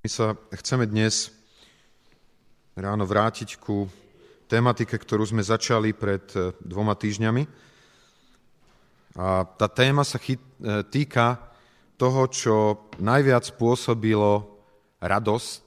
[0.00, 1.28] My sa chceme dnes
[2.72, 3.84] ráno vrátiť ku
[4.48, 7.44] tematike, ktorú sme začali pred e, dvoma týždňami.
[9.20, 11.52] A tá téma sa chyt, e, týka
[12.00, 14.64] toho, čo najviac spôsobilo
[15.04, 15.64] radosť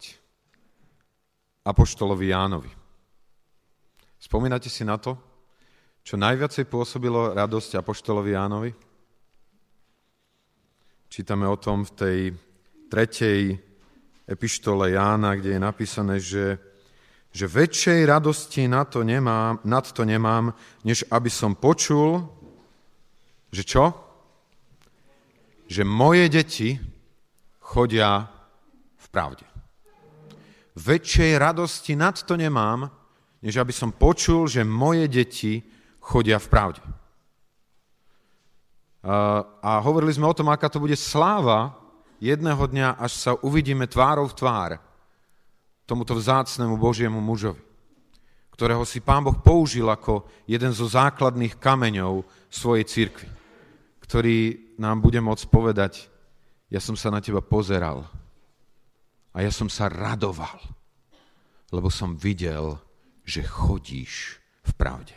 [1.70, 2.74] Apoštolovi Jánovi.
[4.18, 5.14] Spomínate si na to,
[6.02, 8.74] čo najviacej pôsobilo radosť Apoštolovi Jánovi?
[11.06, 12.18] Čítame o tom v tej
[12.90, 13.70] tretej
[14.28, 16.58] epištole Jána, kde je napísané, že,
[17.32, 20.54] že väčšej radosti na to nemám, nad to nemám,
[20.84, 22.24] než aby som počul,
[23.52, 23.94] že čo?
[25.68, 26.70] Že moje deti
[27.60, 28.28] chodia
[28.98, 29.46] v pravde.
[30.74, 32.90] Väčšej radosti nad to nemám,
[33.44, 35.62] než aby som počul, že moje deti
[36.00, 36.82] chodia v pravde.
[39.60, 41.76] A hovorili sme o tom, aká to bude sláva,
[42.20, 44.72] jedného dňa, až sa uvidíme tvárou v tvár
[45.84, 47.60] tomuto vzácnemu Božiemu mužovi,
[48.54, 53.30] ktorého si Pán Boh použil ako jeden zo základných kameňov svojej cirkvi,
[54.04, 54.38] ktorý
[54.80, 56.08] nám bude môcť povedať,
[56.72, 58.08] ja som sa na teba pozeral
[59.34, 60.58] a ja som sa radoval,
[61.70, 62.78] lebo som videl,
[63.26, 65.14] že chodíš v pravde.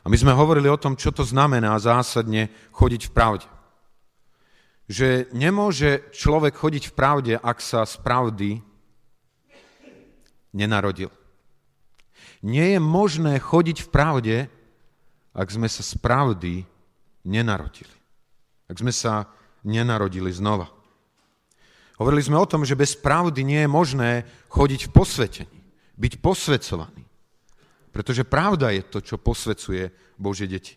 [0.00, 3.46] A my sme hovorili o tom, čo to znamená zásadne chodiť v pravde
[4.90, 8.58] že nemôže človek chodiť v pravde, ak sa z pravdy
[10.50, 11.14] nenarodil.
[12.42, 14.36] Nie je možné chodiť v pravde,
[15.30, 16.66] ak sme sa z pravdy
[17.22, 17.94] nenarodili.
[18.66, 19.30] Ak sme sa
[19.62, 20.66] nenarodili znova.
[22.02, 24.10] Hovorili sme o tom, že bez pravdy nie je možné
[24.50, 25.58] chodiť v posvetení,
[26.00, 27.06] byť posvedcovaný.
[27.94, 30.74] Pretože pravda je to, čo posvedcuje Bože deti.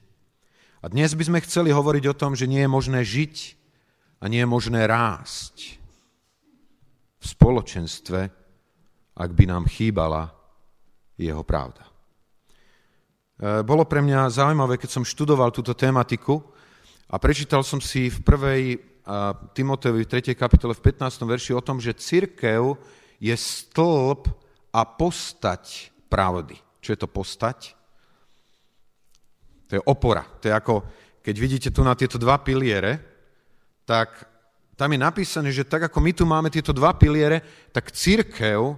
[0.85, 3.62] A dnes by sme chceli hovoriť o tom, že nie je možné žiť
[4.23, 5.75] a nie je možné rásť
[7.19, 8.19] v spoločenstve,
[9.19, 10.31] ak by nám chýbala
[11.19, 11.83] jeho pravda.
[11.83, 16.39] E, bolo pre mňa zaujímavé, keď som študoval túto tematiku
[17.11, 18.63] a prečítal som si v prvej
[19.51, 20.31] Timoteovi v 3.
[20.31, 21.27] kapitole v 15.
[21.27, 22.79] verši o tom, že církev
[23.19, 24.31] je stĺp
[24.71, 26.55] a postať pravdy.
[26.79, 27.75] Čo je to postať?
[29.67, 30.23] To je opora.
[30.39, 30.75] To je ako,
[31.19, 33.12] keď vidíte tu na tieto dva piliere,
[33.83, 34.27] tak
[34.73, 38.73] tam je napísané, že tak ako my tu máme tieto dva piliere, tak církev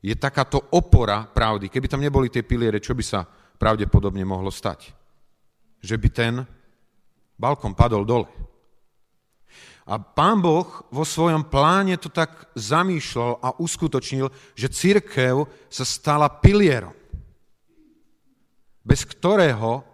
[0.00, 1.68] je takáto opora pravdy.
[1.68, 4.94] Keby tam neboli tie piliere, čo by sa pravdepodobne mohlo stať?
[5.84, 6.34] Že by ten
[7.36, 8.28] balkon padol dole.
[9.86, 14.26] A pán Boh vo svojom pláne to tak zamýšľal a uskutočnil,
[14.58, 16.90] že církev sa stala pilierom,
[18.82, 19.86] bez ktorého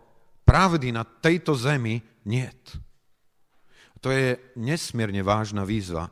[0.48, 2.81] pravdy na tejto zemi niet.
[4.02, 6.10] To je nesmierne vážna výzva,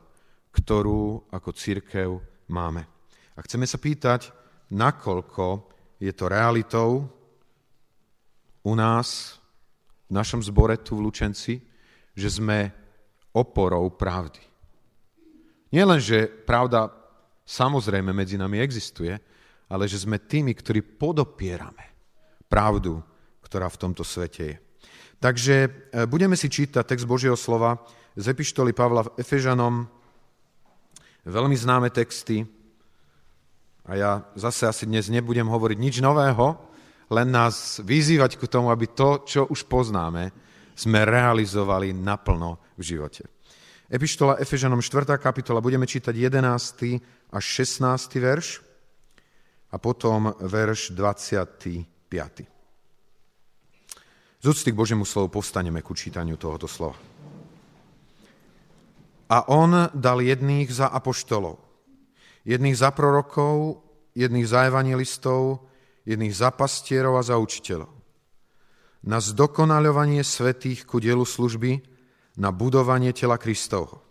[0.55, 2.09] ktorú ako církev
[2.47, 2.87] máme.
[3.35, 4.31] A chceme sa pýtať,
[4.71, 5.67] nakoľko
[5.99, 7.07] je to realitou
[8.63, 9.39] u nás,
[10.11, 11.55] v našom zbore tu v Lučenci,
[12.15, 12.67] že sme
[13.31, 14.43] oporou pravdy.
[15.71, 16.91] Nie len, že pravda
[17.47, 19.15] samozrejme medzi nami existuje,
[19.71, 21.95] ale že sme tými, ktorí podopierame
[22.51, 22.99] pravdu,
[23.39, 24.57] ktorá v tomto svete je.
[25.21, 25.69] Takže e,
[26.09, 27.77] budeme si čítať text Božieho slova
[28.17, 29.85] z epištoly Pavla Efežanom,
[31.29, 32.41] veľmi známe texty.
[33.85, 36.57] A ja zase asi dnes nebudem hovoriť nič nového,
[37.13, 40.33] len nás vyzývať k tomu, aby to, čo už poznáme,
[40.73, 43.29] sme realizovali naplno v živote.
[43.91, 45.19] Epištola Efežanom 4.
[45.21, 47.35] kapitola, budeme čítať 11.
[47.35, 48.17] až 16.
[48.17, 48.63] verš
[49.69, 52.60] a potom verš 25.
[54.41, 56.97] Z úcty k Božiemu slovu povstaneme ku čítaniu tohoto slova.
[59.29, 61.61] A on dal jedných za apoštolov,
[62.41, 63.85] jedných za prorokov,
[64.17, 65.69] jedných za evangelistov,
[66.09, 67.93] jedných za pastierov a za učiteľov.
[69.05, 71.85] Na zdokonaľovanie svetých ku dielu služby,
[72.41, 74.01] na budovanie tela Kristovho.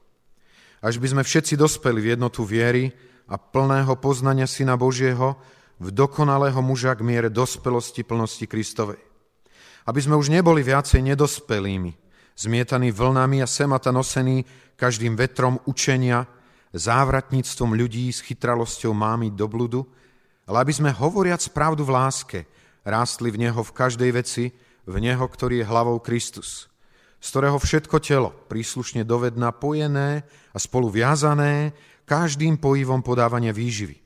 [0.78, 2.94] Až by sme všetci dospeli v jednotu viery
[3.26, 5.34] a plného poznania Syna Božieho,
[5.82, 9.09] v dokonalého muža k miere dospelosti plnosti Kristovej
[9.88, 11.92] aby sme už neboli viacej nedospelými,
[12.36, 14.44] zmietaní vlnami a semata nosení
[14.76, 16.24] každým vetrom učenia,
[16.72, 19.82] závratníctvom ľudí s chytralosťou mámy do bludu,
[20.46, 22.38] ale aby sme hovoriac pravdu v láske,
[22.86, 24.44] rástli v Neho v každej veci,
[24.86, 26.70] v Neho, ktorý je hlavou Kristus,
[27.20, 31.76] z ktorého všetko telo, príslušne dovedná pojené a spolu viazané,
[32.08, 34.02] každým pojivom podávania výživy.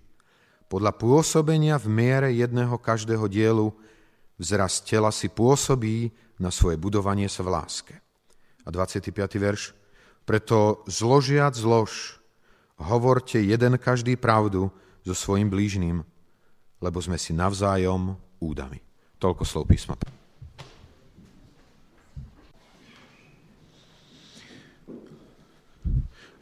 [0.68, 3.72] Podľa pôsobenia v miere jedného každého dielu
[4.34, 6.10] Vzrast tela si pôsobí
[6.42, 7.94] na svoje budovanie sa v láske.
[8.66, 9.14] A 25.
[9.38, 9.76] verš.
[10.24, 12.18] Preto zložiac zlož
[12.80, 14.72] hovorte jeden každý pravdu
[15.04, 16.00] so svojim blížným,
[16.80, 18.80] lebo sme si navzájom údami.
[19.20, 19.94] Toľko slov písma.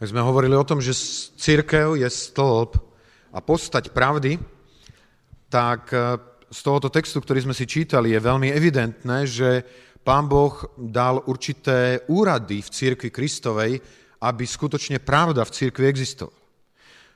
[0.02, 0.98] Ak sme hovorili o tom, že
[1.38, 2.74] církev je stĺp
[3.30, 4.34] a postať pravdy,
[5.46, 6.18] tak e,
[6.52, 9.64] z tohoto textu, ktorý sme si čítali, je veľmi evidentné, že
[10.04, 13.80] pán Boh dal určité úrady v církvi Kristovej,
[14.20, 16.36] aby skutočne pravda v církvi existovala.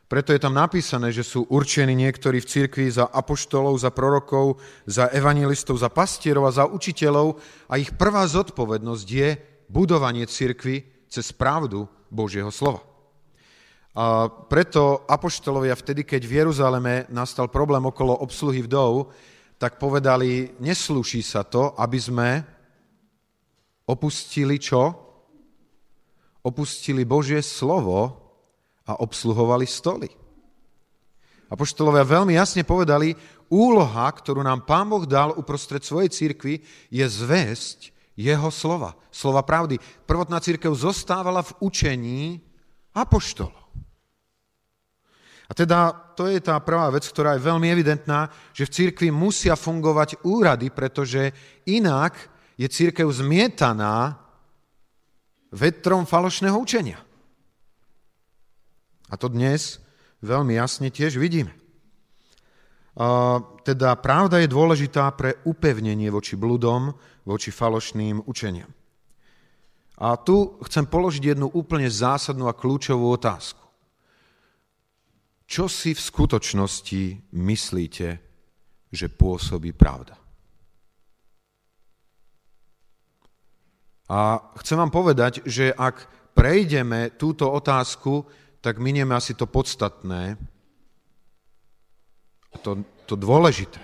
[0.07, 5.11] Preto je tam napísané, že sú určení niektorí v církvi za apoštolov, za prorokov, za
[5.11, 9.29] evangelistov, za pastierov a za učiteľov a ich prvá zodpovednosť je
[9.67, 12.96] budovanie církvy cez pravdu Božieho slova.
[13.97, 19.09] A preto apoštolovia vtedy, keď v Jeruzaleme nastal problém okolo obsluhy vdov,
[19.57, 22.29] tak povedali, neslúši sa to, aby sme
[23.89, 24.93] opustili čo?
[26.45, 28.13] Opustili Božie slovo
[28.85, 30.13] a obsluhovali stoly.
[31.49, 33.17] Apoštolovia veľmi jasne povedali,
[33.49, 36.61] úloha, ktorú nám Pán Boh dal uprostred svojej církvy,
[36.93, 39.81] je zväzť jeho slova, slova pravdy.
[40.05, 42.45] Prvotná církev zostávala v učení
[42.93, 43.66] apoštolov.
[45.47, 49.55] A teda to je tá prvá vec, ktorá je veľmi evidentná, že v církvi musia
[49.55, 51.31] fungovať úrady, pretože
[51.71, 52.19] inak
[52.59, 54.19] je církev zmietaná
[55.55, 56.99] vetrom falošného učenia.
[59.07, 59.79] A to dnes
[60.25, 61.55] veľmi jasne tiež vidíme.
[63.63, 66.97] Teda pravda je dôležitá pre upevnenie voči bludom,
[67.29, 68.73] voči falošným učeniam.
[70.01, 73.66] A tu chcem položiť jednu úplne zásadnú a kľúčovú otázku.
[75.47, 78.09] Čo si v skutočnosti myslíte,
[78.91, 80.19] že pôsobí pravda?
[84.07, 88.27] A chcem vám povedať, že ak prejdeme túto otázku,
[88.63, 90.39] tak minieme asi to podstatné,
[92.63, 93.79] to, to dôležité.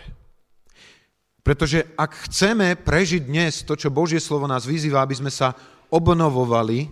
[1.43, 5.55] Pretože ak chceme prežiť dnes to, čo Božie slovo nás vyzýva, aby sme sa
[5.91, 6.87] obnovovali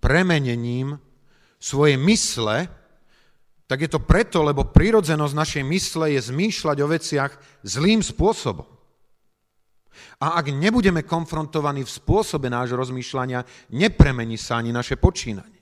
[0.00, 1.00] premenením
[1.56, 2.68] svojej mysle,
[3.72, 7.32] tak je to preto, lebo prirodzenosť našej mysle je zmýšľať o veciach
[7.64, 8.68] zlým spôsobom.
[10.20, 15.56] A ak nebudeme konfrontovaní v spôsobe nášho rozmýšľania, nepremení sa ani naše počínanie.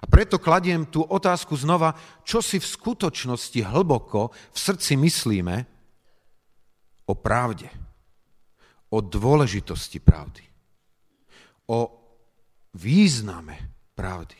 [0.00, 1.96] A preto kladiem tú otázku znova,
[2.28, 5.64] čo si v skutočnosti hlboko v srdci myslíme,
[7.08, 7.72] o pravde,
[8.92, 10.44] o dôležitosti pravdy,
[11.72, 11.88] o
[12.76, 13.56] význame
[13.96, 14.36] pravdy.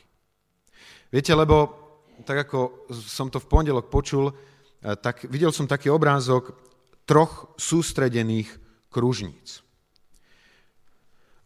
[1.09, 1.80] Viete, lebo
[2.23, 6.55] tak ako som to v pondelok počul, eh, tak videl som taký obrázok
[7.05, 8.49] troch sústredených
[8.87, 9.63] kružníc.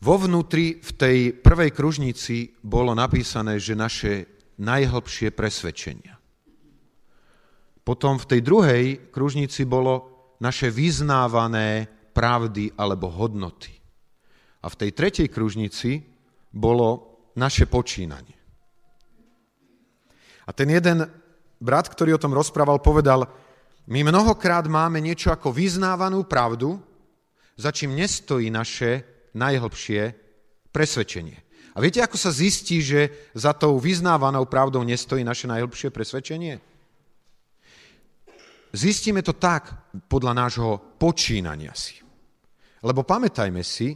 [0.05, 4.13] Vo vnútri v tej prvej kružnici bolo napísané, že naše
[4.61, 6.15] najhlbšie presvedčenia.
[7.85, 9.93] Potom v tej druhej kružnici bolo
[10.41, 13.73] naše vyznávané pravdy alebo hodnoty.
[14.61, 16.01] A v tej tretej kružnici
[16.49, 18.44] bolo naše počínanie.
[20.45, 21.09] A ten jeden
[21.57, 23.25] brat, ktorý o tom rozprával, povedal,
[23.85, 26.81] my mnohokrát máme niečo ako vyznávanú pravdu,
[27.57, 29.05] za čím nestojí naše
[29.37, 30.01] najhlbšie
[30.73, 31.37] presvedčenie.
[31.75, 36.59] A viete, ako sa zistí, že za tou vyznávanou pravdou nestojí naše najhlbšie presvedčenie?
[38.75, 41.99] Zistíme to tak podľa nášho počínania si.
[42.83, 43.95] Lebo pamätajme si,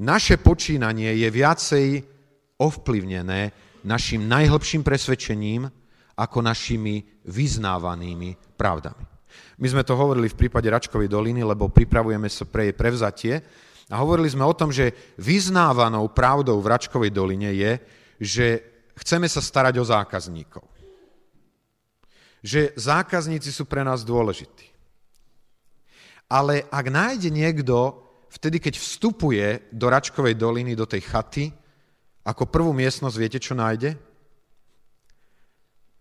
[0.00, 1.86] naše počínanie je viacej
[2.60, 3.52] ovplyvnené
[3.84, 5.68] našim najhlbším presvedčením
[6.16, 9.04] ako našimi vyznávanými pravdami.
[9.60, 13.34] My sme to hovorili v prípade Račkovej doliny, lebo pripravujeme sa pre jej prevzatie
[13.92, 17.72] a hovorili sme o tom, že vyznávanou pravdou v Račkovej doline je,
[18.16, 18.46] že
[18.96, 20.76] chceme sa starať o zákazníkov
[22.46, 24.70] že zákazníci sú pre nás dôležití.
[26.30, 27.98] Ale ak nájde niekto,
[28.30, 31.50] vtedy keď vstupuje do Račkovej doliny, do tej chaty,
[32.22, 33.98] ako prvú miestnosť, viete, čo nájde?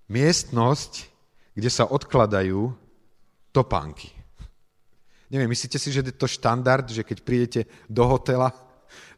[0.05, 1.09] Miestnosť,
[1.55, 2.73] kde sa odkladajú
[3.55, 4.11] topánky.
[5.31, 8.53] Neviem, myslíte si, že je to štandard, že keď prídete do hotela,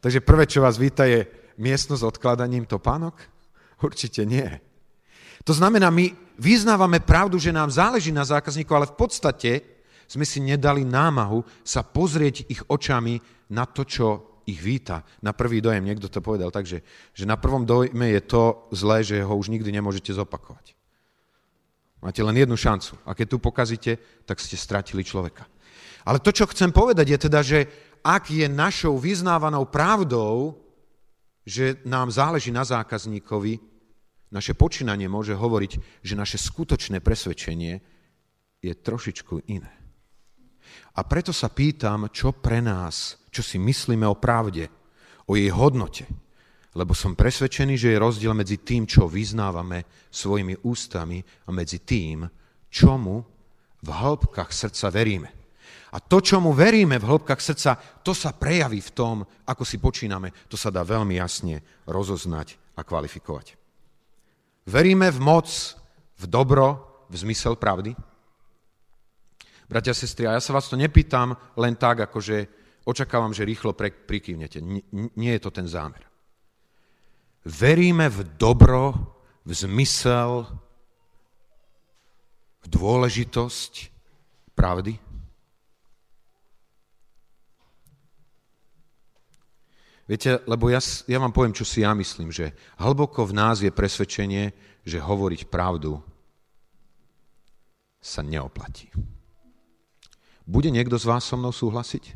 [0.00, 1.28] takže prvé, čo vás víta, je
[1.60, 3.18] miestnosť s odkladaním topánok?
[3.82, 4.46] Určite nie.
[5.44, 9.50] To znamená, my vyznávame pravdu, že nám záleží na zákazníku, ale v podstate
[10.08, 13.20] sme si nedali námahu sa pozrieť ich očami
[13.52, 14.06] na to, čo
[14.48, 15.04] ich víta.
[15.20, 16.80] Na prvý dojem, niekto to povedal, takže
[17.12, 18.42] že na prvom dojme je to
[18.72, 20.77] zlé, že ho už nikdy nemôžete zopakovať.
[21.98, 22.94] Máte len jednu šancu.
[23.06, 25.46] A keď tu pokazíte, tak ste stratili človeka.
[26.06, 27.58] Ale to, čo chcem povedať, je teda, že
[28.06, 30.56] ak je našou vyznávanou pravdou,
[31.42, 33.58] že nám záleží na zákazníkovi,
[34.28, 37.80] naše počínanie môže hovoriť, že naše skutočné presvedčenie
[38.60, 39.72] je trošičku iné.
[40.94, 44.68] A preto sa pýtam, čo pre nás, čo si myslíme o pravde,
[45.24, 46.04] o jej hodnote.
[46.76, 52.28] Lebo som presvedčený, že je rozdiel medzi tým, čo vyznávame svojimi ústami a medzi tým,
[52.68, 53.24] čomu
[53.80, 55.30] v hĺbkach srdca veríme.
[55.88, 59.16] A to, čomu veríme v hĺbkach srdca, to sa prejaví v tom,
[59.48, 60.28] ako si počíname.
[60.52, 63.56] To sa dá veľmi jasne rozoznať a kvalifikovať.
[64.68, 65.48] Veríme v moc,
[66.20, 67.96] v dobro, v zmysel pravdy?
[69.68, 72.36] Bratia a sestry, a ja sa vás to nepýtam len tak, akože
[72.88, 74.60] očakávam, že rýchlo prikývnete.
[75.16, 76.07] Nie je to ten zámer.
[77.48, 78.92] Veríme v dobro,
[79.48, 80.44] v zmysel,
[82.60, 83.72] v dôležitosť
[84.52, 85.00] pravdy?
[90.04, 93.72] Viete, lebo ja, ja vám poviem, čo si ja myslím, že hlboko v nás je
[93.72, 94.52] presvedčenie,
[94.84, 96.04] že hovoriť pravdu
[97.96, 98.92] sa neoplatí.
[100.44, 102.12] Bude niekto z vás so mnou súhlasiť?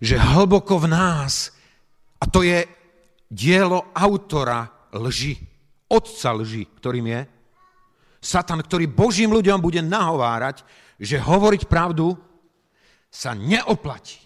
[0.00, 1.52] Že hlboko v nás,
[2.20, 2.75] a to je
[3.26, 5.36] dielo autora lži,
[5.90, 7.20] otca lži, ktorým je
[8.26, 10.66] Satan, ktorý Božím ľuďom bude nahovárať,
[10.98, 12.18] že hovoriť pravdu
[13.06, 14.18] sa neoplatí.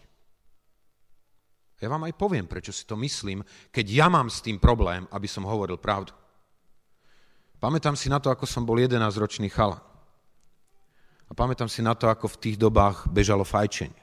[1.80, 5.28] Ja vám aj poviem, prečo si to myslím, keď ja mám s tým problém, aby
[5.28, 6.12] som hovoril pravdu.
[7.60, 9.80] Pamätám si na to, ako som bol 11-ročný chalan.
[11.28, 14.02] A pamätám si na to, ako v tých dobách bežalo fajčenie.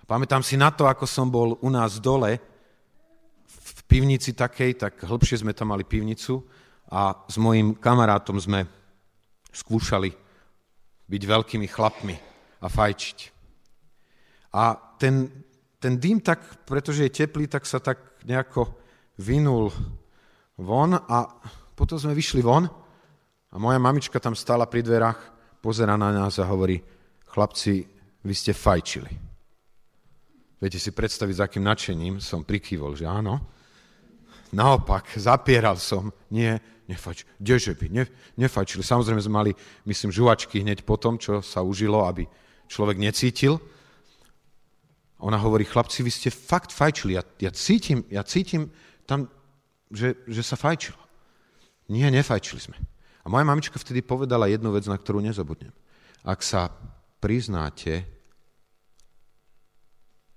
[0.00, 2.36] A pamätám si na to, ako som bol u nás dole,
[3.90, 6.38] pivnici takej, tak hĺbšie sme tam mali pivnicu
[6.94, 8.62] a s mojim kamarátom sme
[9.50, 10.14] skúšali
[11.10, 12.14] byť veľkými chlapmi
[12.62, 13.18] a fajčiť.
[14.54, 15.26] A ten,
[15.82, 18.70] ten dým tak, pretože je teplý, tak sa tak nejako
[19.18, 19.74] vynul
[20.54, 21.26] von a
[21.74, 22.70] potom sme vyšli von
[23.50, 25.18] a moja mamička tam stála pri dverách,
[25.58, 26.78] pozera na nás a hovorí,
[27.26, 27.82] chlapci,
[28.22, 29.12] vy ste fajčili.
[30.60, 33.40] Viete si predstaviť, s akým nadšením som prikývol, že áno.
[34.50, 36.58] Naopak, zapieral som, nie,
[36.90, 38.04] nefajč, kdeže by, ne,
[38.34, 38.82] nefajčili.
[38.82, 39.52] Samozrejme sme mali,
[39.86, 42.26] myslím, žuvačky hneď po tom, čo sa užilo, aby
[42.66, 43.62] človek necítil.
[45.22, 47.14] Ona hovorí, chlapci, vy ste fakt fajčili.
[47.14, 48.74] Ja, ja, cítim, ja cítim
[49.06, 49.30] tam,
[49.92, 50.98] že, že sa fajčilo.
[51.90, 52.76] Nie, nefajčili sme.
[53.22, 55.70] A moja mamička vtedy povedala jednu vec, na ktorú nezabudnem.
[56.26, 56.74] Ak sa
[57.20, 58.02] priznáte,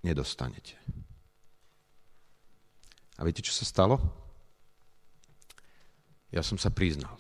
[0.04, 0.76] nedostanete.
[3.24, 4.04] A viete, čo sa stalo?
[6.28, 7.16] Ja som sa priznal.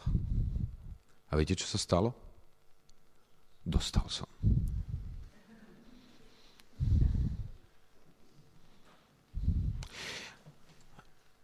[1.31, 2.12] A viete, čo sa stalo?
[3.63, 4.27] Dostal som.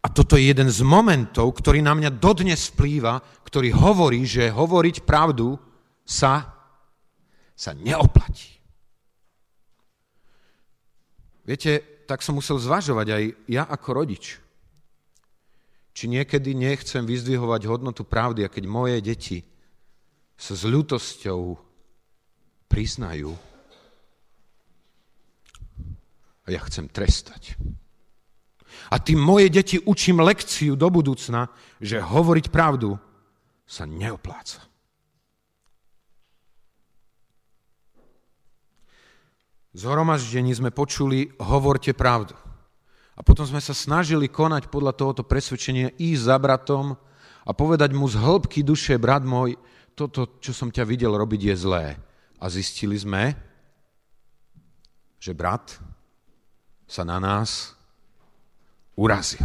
[0.04, 5.08] A toto je jeden z momentov, ktorý na mňa dodnes vplýva, ktorý hovorí, že hovoriť
[5.08, 5.56] pravdu
[6.04, 6.52] sa,
[7.56, 8.60] sa neoplatí.
[11.48, 14.49] Viete, tak som musel zvažovať aj ja ako rodič.
[16.00, 19.44] Či niekedy nechcem vyzdvihovať hodnotu pravdy a keď moje deti
[20.40, 21.60] sa s ľutosťou
[22.72, 23.36] priznajú
[26.48, 27.60] a ja chcem trestať.
[28.88, 31.52] A tým moje deti učím lekciu do budúcna,
[31.84, 32.96] že hovoriť pravdu
[33.68, 34.64] sa neopláca.
[39.76, 42.40] Z hromaždení sme počuli, hovorte pravdu.
[43.20, 46.96] A potom sme sa snažili konať podľa tohoto presvedčenia, ísť za bratom
[47.44, 49.60] a povedať mu z hĺbky duše, brat môj,
[49.92, 51.86] toto, čo som ťa videl robiť, je zlé.
[52.40, 53.36] A zistili sme,
[55.20, 55.76] že brat
[56.88, 57.76] sa na nás
[58.96, 59.44] urazil.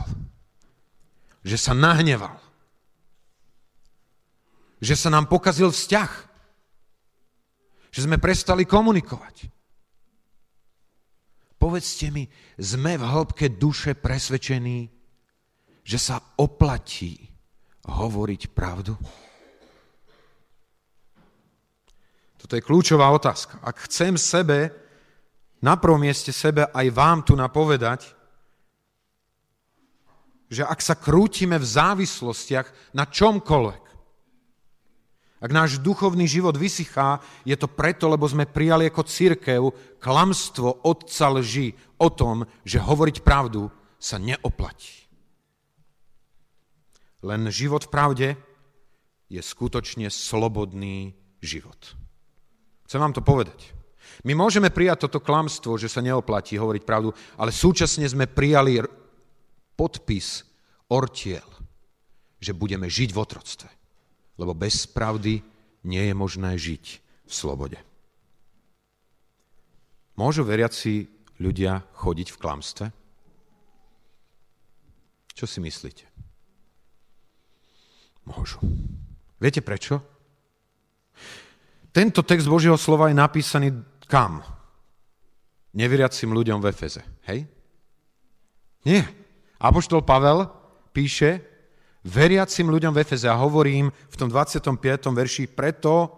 [1.42, 2.38] Že sa nahneval.
[4.78, 6.10] Že sa nám pokazil vzťah.
[7.90, 9.53] Že sme prestali komunikovať.
[11.64, 12.28] Povedzte mi,
[12.60, 14.84] sme v hĺbke duše presvedčení,
[15.80, 17.16] že sa oplatí
[17.88, 18.92] hovoriť pravdu?
[22.36, 23.64] Toto je kľúčová otázka.
[23.64, 24.76] Ak chcem sebe,
[25.64, 28.12] na prvom mieste sebe aj vám tu napovedať,
[30.52, 33.83] že ak sa krútime v závislostiach na čomkoľvek,
[35.44, 39.60] ak náš duchovný život vysychá, je to preto, lebo sme prijali ako církev
[40.00, 43.68] klamstvo otca lži o tom, že hovoriť pravdu
[44.00, 45.04] sa neoplatí.
[47.20, 48.28] Len život v pravde
[49.28, 51.12] je skutočne slobodný
[51.44, 51.92] život.
[52.88, 53.76] Chcem vám to povedať.
[54.24, 58.80] My môžeme prijať toto klamstvo, že sa neoplatí hovoriť pravdu, ale súčasne sme prijali
[59.76, 60.40] podpis
[60.88, 61.44] ortiel,
[62.40, 63.83] že budeme žiť v otroctve.
[64.34, 65.42] Lebo bez pravdy
[65.84, 66.84] nie je možné žiť
[67.28, 67.78] v slobode.
[70.14, 71.10] Môžu veriaci
[71.42, 72.86] ľudia chodiť v klamstve?
[75.34, 76.06] Čo si myslíte?
[78.24, 78.62] Môžu.
[79.42, 79.98] Viete prečo?
[81.90, 83.74] Tento text Božieho slova je napísaný
[84.06, 84.42] kam?
[85.74, 87.02] Neveriacim ľuďom v Efeze.
[87.26, 87.50] Hej?
[88.86, 89.02] Nie.
[89.58, 90.46] Apoštol Pavel
[90.94, 91.53] píše
[92.04, 94.68] veriacim ľuďom v Efeze a hovorím v tom 25.
[95.10, 96.12] verši preto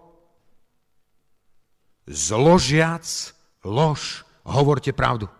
[2.10, 3.06] zložiac
[3.62, 5.30] lož, hovorte pravdu.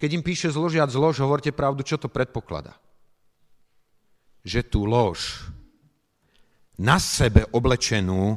[0.00, 2.74] Keď im píše zložiac lož, hovorte pravdu, čo to predpokladá?
[4.42, 5.46] Že tú lož
[6.82, 8.34] na sebe oblečenú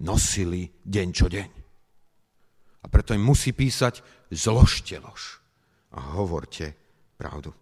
[0.00, 1.50] nosili deň čo deň.
[2.84, 4.00] A preto im musí písať
[4.32, 5.44] zložte lož
[5.94, 6.74] a hovorte
[7.16, 7.52] pravdu.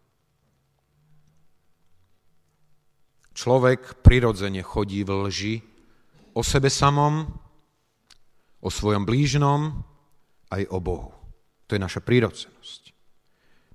[3.32, 5.54] Človek prirodzene chodí v lži
[6.36, 7.24] o sebe samom,
[8.62, 9.82] o svojom blížnom,
[10.52, 11.10] aj o Bohu.
[11.66, 12.82] To je naša prírodzenosť.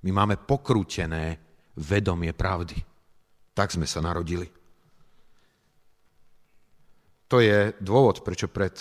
[0.06, 1.42] My máme pokrútené
[1.74, 2.78] vedomie pravdy.
[3.54, 4.46] Tak sme sa narodili.
[7.28, 8.72] To je dôvod, prečo pred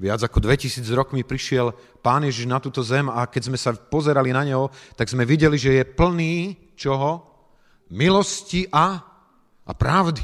[0.00, 4.32] viac ako 2000 rokmi prišiel Pán Ježiš na túto zem a keď sme sa pozerali
[4.32, 7.24] na Neho, tak sme videli, že je plný čoho?
[7.92, 9.09] Milosti a,
[9.66, 10.22] a pravdy.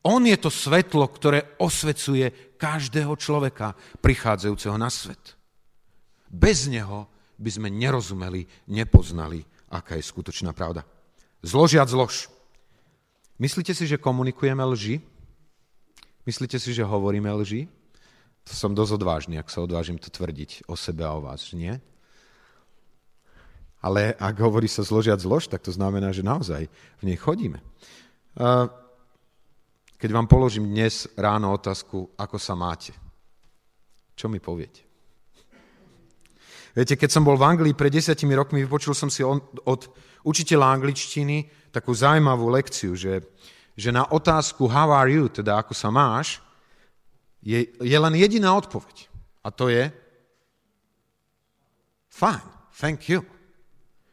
[0.00, 5.36] On je to svetlo, ktoré osvecuje každého človeka prichádzajúceho na svet.
[6.30, 10.84] Bez neho by sme nerozumeli, nepoznali, aká je skutočná pravda.
[11.44, 12.28] Zložiac zlož.
[13.40, 15.00] Myslíte si, že komunikujeme lži?
[16.28, 17.68] Myslíte si, že hovoríme lži?
[18.44, 21.56] To som dosť odvážny, ak sa odvážim to tvrdiť o sebe a o vás, že
[21.56, 21.74] nie?
[23.80, 26.68] Ale ak hovorí sa zložiac zlož, tak to znamená, že naozaj
[27.00, 27.64] v nej chodíme.
[30.00, 32.92] Keď vám položím dnes ráno otázku, ako sa máte,
[34.12, 34.84] čo mi poviete?
[36.76, 39.80] Viete, keď som bol v Anglii pred desiatimi rokmi, vypočul som si od
[40.22, 43.24] učiteľa angličtiny takú zaujímavú lekciu, že,
[43.74, 46.38] že na otázku how are you, teda ako sa máš,
[47.40, 49.08] je, je len jediná odpoveď.
[49.40, 49.88] A to je
[52.12, 52.44] fine,
[52.76, 53.24] thank you.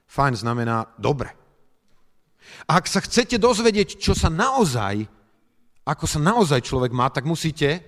[0.08, 1.36] Fine znamená dobre.
[2.65, 5.17] A ak sa chcete dozvedieť, čo sa naozaj
[5.88, 7.80] ako sa naozaj človek má, tak musíte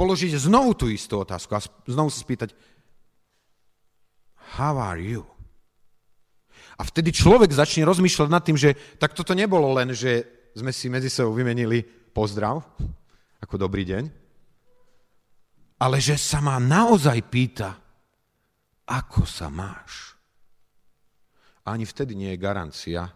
[0.00, 2.56] položiť znovu tú istú otázku a znovu sa spýtať,
[4.56, 5.28] how are you?
[6.80, 10.24] A vtedy človek začne rozmýšľať nad tým, že tak toto nebolo len, že
[10.56, 11.84] sme si medzi sebou vymenili
[12.16, 12.64] pozdrav,
[13.44, 14.04] ako dobrý deň,
[15.84, 17.76] ale že sa ma naozaj pýta,
[18.88, 20.09] ako sa máš.
[21.70, 23.06] Ani vtedy nie je garancia,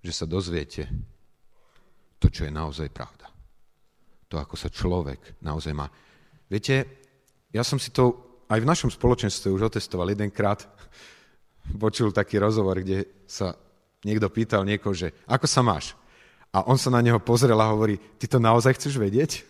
[0.00, 0.88] že sa dozviete,
[2.16, 3.28] to, čo je naozaj pravda.
[4.32, 5.92] To, ako sa človek naozaj má.
[6.48, 6.88] Viete,
[7.52, 10.64] ja som si to aj v našom spoločenstve už otestoval jedenkrát.
[11.84, 13.52] Počul taký rozhovor, kde sa
[14.08, 15.92] niekto pýtal niekoho, že ako sa máš?
[16.48, 19.44] A on sa na neho pozrel a hovorí, ty to naozaj chceš vedieť?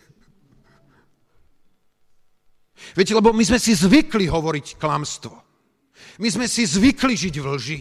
[2.99, 5.52] Viete, lebo my sme si zvykli hovoriť klamstvo.
[6.17, 7.79] My sme si zvykli žiť v lži.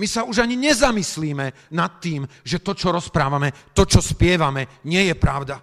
[0.00, 5.04] My sa už ani nezamyslíme nad tým, že to, čo rozprávame, to, čo spievame, nie
[5.04, 5.60] je pravda.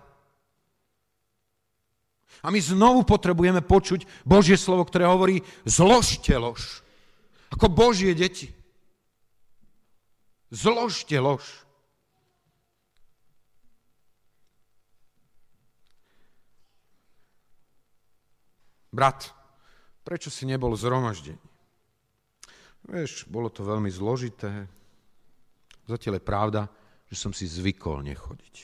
[2.40, 6.86] A my znovu potrebujeme počuť Božie slovo, ktoré hovorí zložte lož.
[7.52, 8.54] Ako Božie deti.
[10.54, 11.44] Zložte lož.
[18.90, 19.34] Brat,
[20.10, 21.38] prečo si nebol zhromaždený?
[22.89, 24.65] Vieš, bolo to veľmi zložité.
[25.86, 26.62] Zatiaľ je pravda,
[27.06, 28.56] že som si zvykol nechodiť.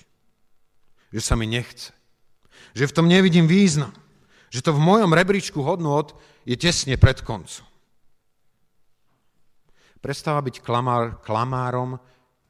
[1.13, 1.93] Že sa mi nechce.
[2.73, 3.93] Že v tom nevidím význam.
[4.49, 6.17] Že to v mojom rebríčku hodnot
[6.49, 7.69] je tesne pred koncom.
[10.01, 12.01] Prestáva byť klamár, klamárom,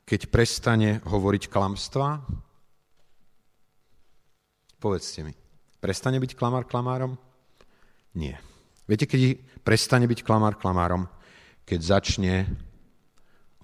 [0.08, 2.24] keď prestane hovoriť klamstva?
[4.80, 5.36] Povedzte mi,
[5.84, 7.20] prestane byť klamár klamárom?
[8.16, 8.55] Nie.
[8.86, 11.10] Viete, keď prestane byť klamár klamárom?
[11.66, 12.46] keď začne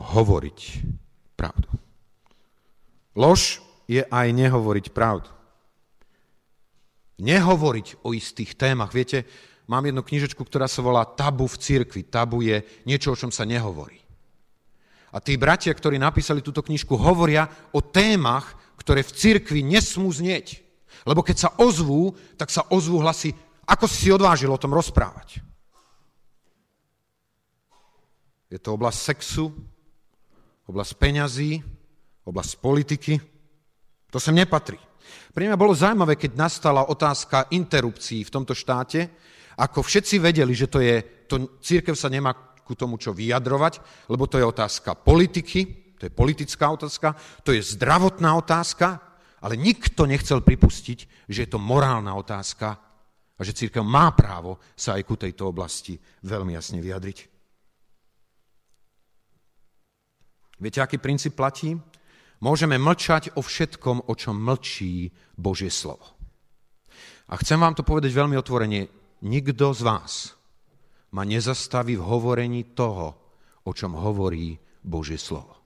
[0.02, 0.60] hovoriť
[1.38, 1.70] pravdu.
[3.14, 5.30] Lož je aj nehovoriť pravdu.
[7.22, 8.90] Nehovoriť o istých témach.
[8.90, 9.30] Viete,
[9.70, 12.02] mám jednu knižečku, ktorá sa volá Tabu v cirkvi.
[12.10, 14.02] Tabu je niečo, o čom sa nehovorí.
[15.14, 17.46] A tí bratia, ktorí napísali túto knižku, hovoria
[17.78, 20.66] o témach, ktoré v cirkvi nesmú znieť.
[21.06, 23.38] Lebo keď sa ozvú, tak sa ozvú hlasy,
[23.72, 25.40] ako si si odvážil o tom rozprávať.
[28.52, 29.48] Je to oblasť sexu,
[30.68, 31.64] oblasť peňazí,
[32.28, 33.16] oblasť politiky.
[34.12, 34.76] To sem nepatrí.
[35.32, 39.08] Pre mňa bolo zaujímavé, keď nastala otázka interrupcií v tomto štáte,
[39.56, 42.36] ako všetci vedeli, že to je, to, církev sa nemá
[42.68, 43.80] ku tomu čo vyjadrovať,
[44.12, 47.16] lebo to je otázka politiky, to je politická otázka,
[47.48, 49.00] to je zdravotná otázka,
[49.40, 52.91] ale nikto nechcel pripustiť, že je to morálna otázka
[53.42, 57.18] a že církev má právo sa aj ku tejto oblasti veľmi jasne vyjadriť.
[60.62, 61.74] Viete, aký princíp platí?
[62.46, 66.06] Môžeme mlčať o všetkom, o čom mlčí Božie slovo.
[67.34, 68.86] A chcem vám to povedať veľmi otvorene.
[69.26, 70.38] Nikto z vás
[71.18, 73.18] ma nezastaví v hovorení toho,
[73.66, 74.54] o čom hovorí
[74.86, 75.58] Božie slovo.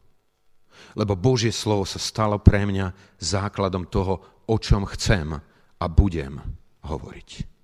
[0.96, 5.36] Lebo Božie slovo sa stalo pre mňa základom toho, o čom chcem
[5.76, 6.40] a budem
[6.88, 7.55] hovoriť.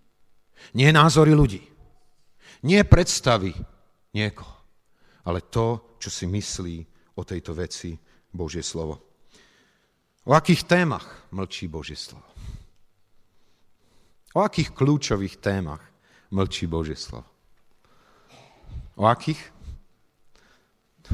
[0.74, 1.62] Nie názory ľudí,
[2.64, 3.52] nie predstavy
[4.14, 4.56] niekoho,
[5.26, 6.78] ale to, čo si myslí
[7.18, 7.98] o tejto veci
[8.32, 9.12] Božie slovo.
[10.26, 12.26] O akých témach mlčí Božie slovo?
[14.38, 15.82] O akých kľúčových témach
[16.32, 17.28] mlčí Božie slovo?
[18.96, 19.42] O akých?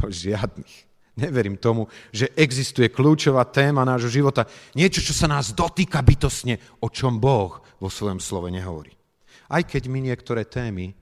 [0.03, 0.85] O žiadnych.
[1.17, 4.45] Neverím tomu, že existuje kľúčová téma nášho života.
[4.77, 8.93] Niečo, čo sa nás dotýka bytosne, o čom Boh vo svojom slove nehovorí.
[9.47, 10.93] Aj keď my niektoré témy,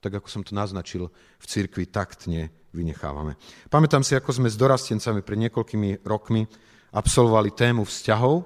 [0.00, 3.36] tak ako som to naznačil, v cirkvi taktne vynechávame.
[3.68, 6.48] Pamätám si, ako sme s dorastencami pred niekoľkými rokmi
[6.96, 8.42] absolvovali tému vzťahov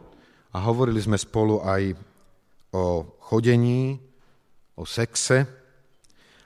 [0.54, 1.94] a hovorili sme spolu aj
[2.74, 4.02] o chodení,
[4.74, 5.46] o sexe.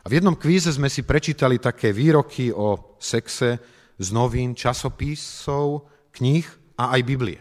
[0.05, 6.47] A v jednom kvíze sme si prečítali také výroky o sexe, z novín, časopisov, kníh
[6.79, 7.41] a aj Biblie.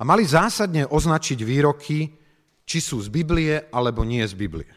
[0.00, 2.16] A mali zásadne označiť výroky,
[2.66, 4.68] či sú z Biblie alebo nie z Biblie.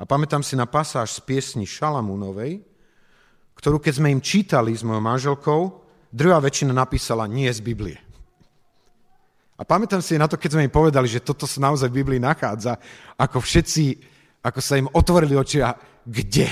[0.00, 2.64] A pamätám si na pasáž z piesni Šalamúnovej,
[3.54, 5.60] ktorú keď sme im čítali s mojou manželkou,
[6.08, 7.98] druhá väčšina napísala nie z Biblie.
[9.58, 12.22] A pamätám si na to, keď sme im povedali, že toto sa naozaj v Biblii
[12.22, 12.78] nachádza,
[13.18, 13.84] ako všetci,
[14.46, 15.74] ako sa im otvorili oči a
[16.06, 16.46] kde?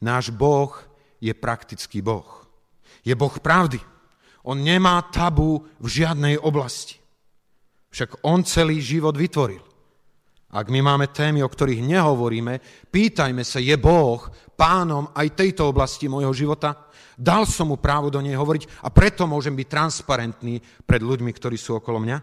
[0.00, 0.72] Náš Boh
[1.20, 2.48] je praktický Boh.
[3.04, 3.76] Je Boh pravdy.
[4.46, 7.02] On nemá tabu v žiadnej oblasti.
[7.90, 9.62] Však on celý život vytvoril.
[10.54, 14.22] Ak my máme témy, o ktorých nehovoríme, pýtajme sa, je Boh
[14.54, 16.86] pánom aj tejto oblasti môjho života?
[17.18, 21.58] Dal som mu právo do nej hovoriť a preto môžem byť transparentný pred ľuďmi, ktorí
[21.58, 22.18] sú okolo mňa?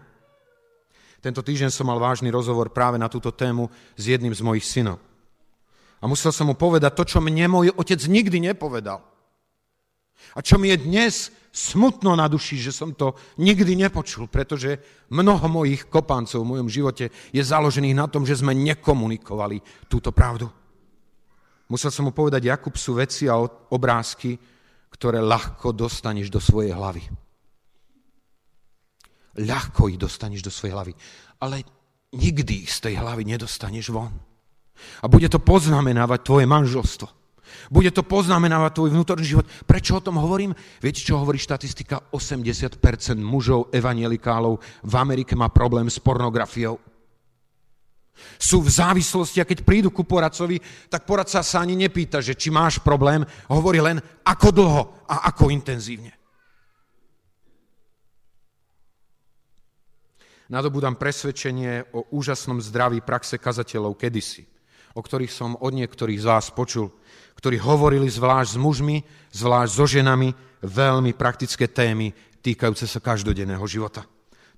[1.20, 5.00] Tento týždeň som mal vážny rozhovor práve na túto tému s jedným z mojich synov.
[6.00, 9.00] A musel som mu povedať to, čo mne môj otec nikdy nepovedal.
[10.36, 14.82] A čo mi je dnes smutno na duši, že som to nikdy nepočul, pretože
[15.14, 20.50] mnoho mojich kopancov v mojom živote je založených na tom, že sme nekomunikovali túto pravdu.
[21.70, 23.38] Musel som mu povedať, Jakub, sú veci a
[23.70, 24.34] obrázky,
[24.90, 27.06] ktoré ľahko dostaneš do svojej hlavy.
[29.38, 30.92] Ľahko ich dostaneš do svojej hlavy,
[31.38, 31.62] ale
[32.14, 34.10] nikdy ich z tej hlavy nedostaneš von.
[35.02, 37.23] A bude to poznamenávať tvoje manželstvo.
[37.72, 39.46] Bude to poznamenávať tvoj vnútorný život.
[39.64, 40.52] Prečo o tom hovorím?
[40.80, 42.12] Viete, čo hovorí štatistika?
[42.12, 42.78] 80%
[43.18, 46.78] mužov evanielikálov v Amerike má problém s pornografiou.
[48.38, 52.46] Sú v závislosti a keď prídu ku poradcovi, tak poradca sa ani nepýta, že či
[52.46, 56.14] máš problém, hovorí len ako dlho a ako intenzívne.
[60.46, 64.54] Nadobúdam presvedčenie o úžasnom zdraví praxe kazateľov kedysi
[64.94, 66.94] o ktorých som od niektorých z vás počul,
[67.36, 68.96] ktorí hovorili zvlášť s mužmi,
[69.34, 70.32] zvlášť so ženami,
[70.64, 74.04] veľmi praktické témy týkajúce sa každodenného života.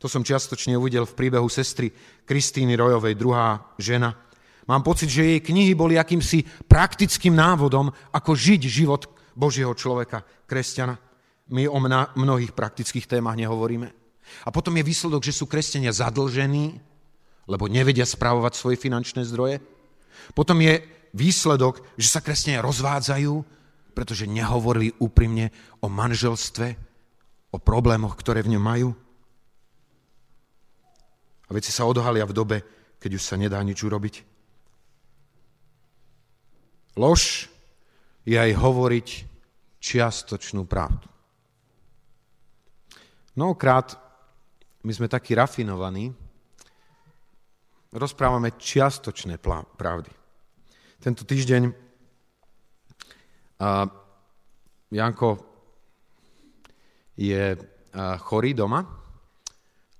[0.03, 1.89] To som čiastočne uvidel v príbehu sestry
[2.27, 4.13] Kristýny Rojovej, druhá žena.
[4.69, 10.99] Mám pocit, že jej knihy boli akýmsi praktickým návodom, ako žiť život Božieho človeka, kresťana.
[11.55, 11.79] My o
[12.19, 13.89] mnohých praktických témach nehovoríme.
[14.43, 16.83] A potom je výsledok, že sú kresťania zadlžení,
[17.47, 19.63] lebo nevedia spravovať svoje finančné zdroje,
[20.35, 20.83] potom je
[21.17, 23.35] výsledok, že sa kresťania rozvádzajú,
[23.97, 25.49] pretože nehovorili úprimne
[25.81, 26.77] o manželstve,
[27.51, 28.89] o problémoch, ktoré v ňom majú.
[31.49, 32.57] A veci sa odhalia v dobe,
[33.01, 34.15] keď už sa nedá nič urobiť.
[37.01, 37.49] Lož
[38.29, 39.09] je aj hovoriť
[39.81, 41.09] čiastočnú pravdu.
[43.37, 44.01] Mnohokrát
[44.81, 46.11] my sme takí rafinovaní,
[47.93, 49.37] rozprávame čiastočné
[49.77, 50.16] pravdy.
[50.97, 51.69] Tento týždeň
[53.61, 53.85] a
[54.89, 55.31] Janko
[57.21, 57.53] je
[58.25, 58.81] chorý doma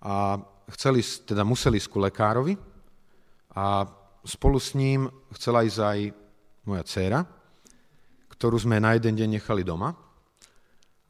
[0.01, 0.41] a
[0.73, 2.57] chceli, teda museli ísť ku lekárovi
[3.61, 3.85] a
[4.25, 5.05] spolu s ním
[5.37, 5.99] chcela ísť aj
[6.65, 7.21] moja dcéra,
[8.33, 9.93] ktorú sme na jeden deň nechali doma.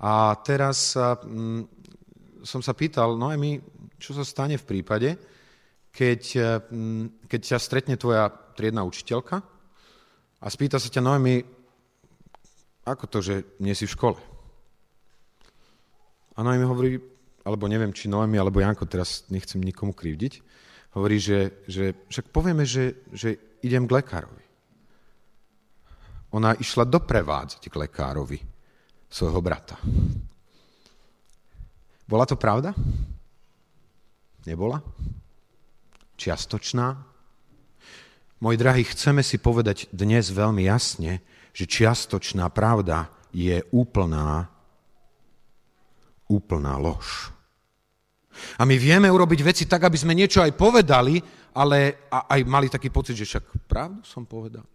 [0.02, 1.62] A teraz mm,
[2.42, 3.50] som sa pýtal, no my,
[4.02, 5.14] čo sa stane v prípade,
[5.94, 6.22] keď,
[6.74, 9.55] mm, keď ťa stretne tvoja triedna učiteľka
[10.40, 11.40] a spýta sa ťa, Noemi,
[12.86, 14.18] ako to, že nie si v škole?
[16.36, 17.00] A Noemi hovorí,
[17.42, 20.44] alebo neviem, či Noemi, alebo Janko, teraz nechcem nikomu krivdiť,
[20.92, 24.44] hovorí, že, že však povieme, že, že idem k lekárovi.
[26.36, 28.38] Ona išla doprevádzať k lekárovi
[29.08, 29.80] svojho brata.
[32.06, 32.76] Bola to pravda?
[34.46, 34.78] Nebola?
[36.14, 37.15] Čiastočná?
[38.36, 41.24] Moji drahí, chceme si povedať dnes veľmi jasne,
[41.56, 44.48] že čiastočná pravda je úplná,
[46.28, 47.32] úplná lož.
[48.60, 51.16] A my vieme urobiť veci tak, aby sme niečo aj povedali,
[51.56, 54.68] ale aj mali taký pocit, že však pravdu som povedal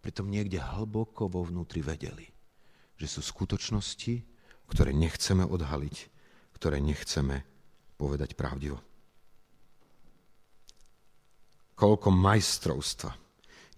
[0.00, 2.24] pritom niekde hlboko vo vnútri vedeli,
[2.96, 4.24] že sú skutočnosti,
[4.72, 5.96] ktoré nechceme odhaliť,
[6.56, 7.44] ktoré nechceme
[8.00, 8.80] povedať pravdivo.
[11.80, 13.10] Koľko majstrovstva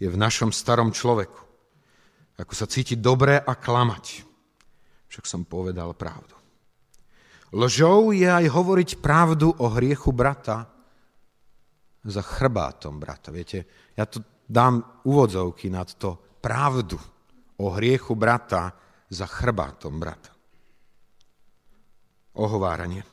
[0.02, 1.38] je v našom starom človeku,
[2.42, 4.26] ako sa cíti dobre a klamať.
[5.06, 6.34] Však som povedal pravdu.
[7.54, 10.66] Lžou je aj hovoriť pravdu o hriechu brata
[12.02, 13.30] za chrbátom brata.
[13.30, 16.98] Viete, ja to dám úvodzovky nad to pravdu
[17.62, 18.74] o hriechu brata
[19.06, 20.32] za chrbátom brata.
[22.40, 23.04] Ohováranie.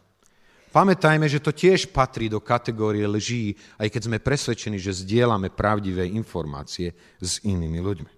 [0.69, 6.05] Pamätajme, že to tiež patrí do kategórie lží, aj keď sme presvedčení, že zdieľame pravdivé
[6.05, 8.11] informácie s inými ľuďmi.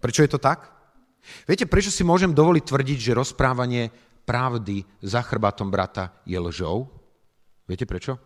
[0.00, 0.72] Prečo je to tak?
[1.44, 3.92] Viete, prečo si môžem dovoliť tvrdiť, že rozprávanie
[4.24, 6.88] pravdy za chrbátom brata je lžou?
[7.68, 8.16] Viete prečo?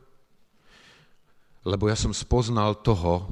[1.66, 3.26] Lebo ja som spoznal toho,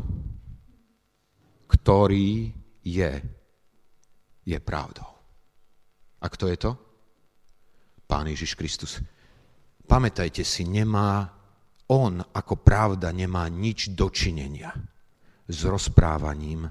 [1.71, 2.51] ktorý
[2.83, 3.13] je,
[4.43, 5.07] je pravdou.
[6.19, 6.71] A kto je to?
[8.11, 8.99] Pán Ježiš Kristus.
[9.93, 11.29] Pamätajte si, nemá,
[11.93, 14.73] on ako pravda nemá nič dočinenia
[15.45, 16.65] s rozprávaním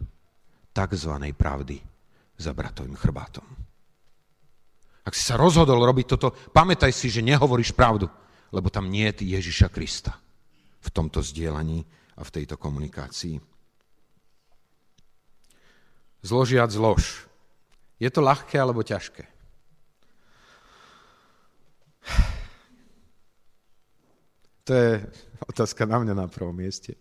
[0.74, 1.14] tzv.
[1.38, 1.78] pravdy
[2.42, 3.46] za bratovým chrbátom.
[5.06, 8.10] Ak si sa rozhodol robiť toto, pamätaj si, že nehovoríš pravdu,
[8.50, 10.18] lebo tam nie je Ježiša Krista
[10.82, 11.86] v tomto zdieľaní
[12.18, 13.38] a v tejto komunikácii
[16.26, 17.30] zložiac zlož.
[18.02, 19.30] Je to ľahké alebo ťažké?
[24.66, 25.02] To je
[25.50, 26.94] otázka na mňa na prvom mieste.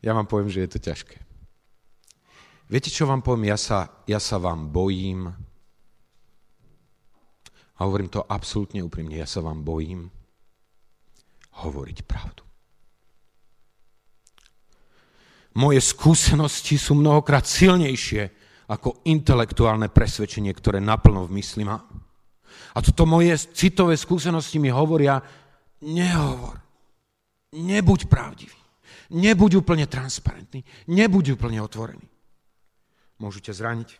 [0.00, 1.16] Ja vám poviem, že je to ťažké.
[2.66, 3.52] Viete, čo vám poviem?
[3.52, 5.30] Ja sa, ja sa vám bojím.
[7.76, 9.20] A hovorím to absolútne úprimne.
[9.20, 10.10] Ja sa vám bojím
[11.62, 12.42] hovoriť pravdu.
[15.56, 18.28] Moje skúsenosti sú mnohokrát silnejšie
[18.68, 21.80] ako intelektuálne presvedčenie, ktoré naplno v mysli má.
[22.76, 25.22] A toto moje citové skúsenosti mi hovoria,
[25.80, 26.65] nehovor,
[27.54, 28.58] nebuď pravdivý,
[29.12, 32.06] nebuď úplne transparentný, nebuď úplne otvorený.
[33.22, 33.90] Môžu ťa zraniť.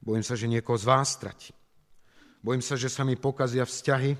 [0.00, 1.52] Bojím sa, že niekoho z vás stratí.
[2.40, 4.14] Bojím sa, že sa mi pokazia vzťahy.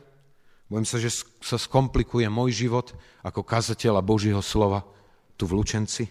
[0.67, 2.91] Bojím sa, že sa skomplikuje môj život
[3.23, 4.83] ako kazateľa Božího slova
[5.39, 6.11] tu v Lučenci.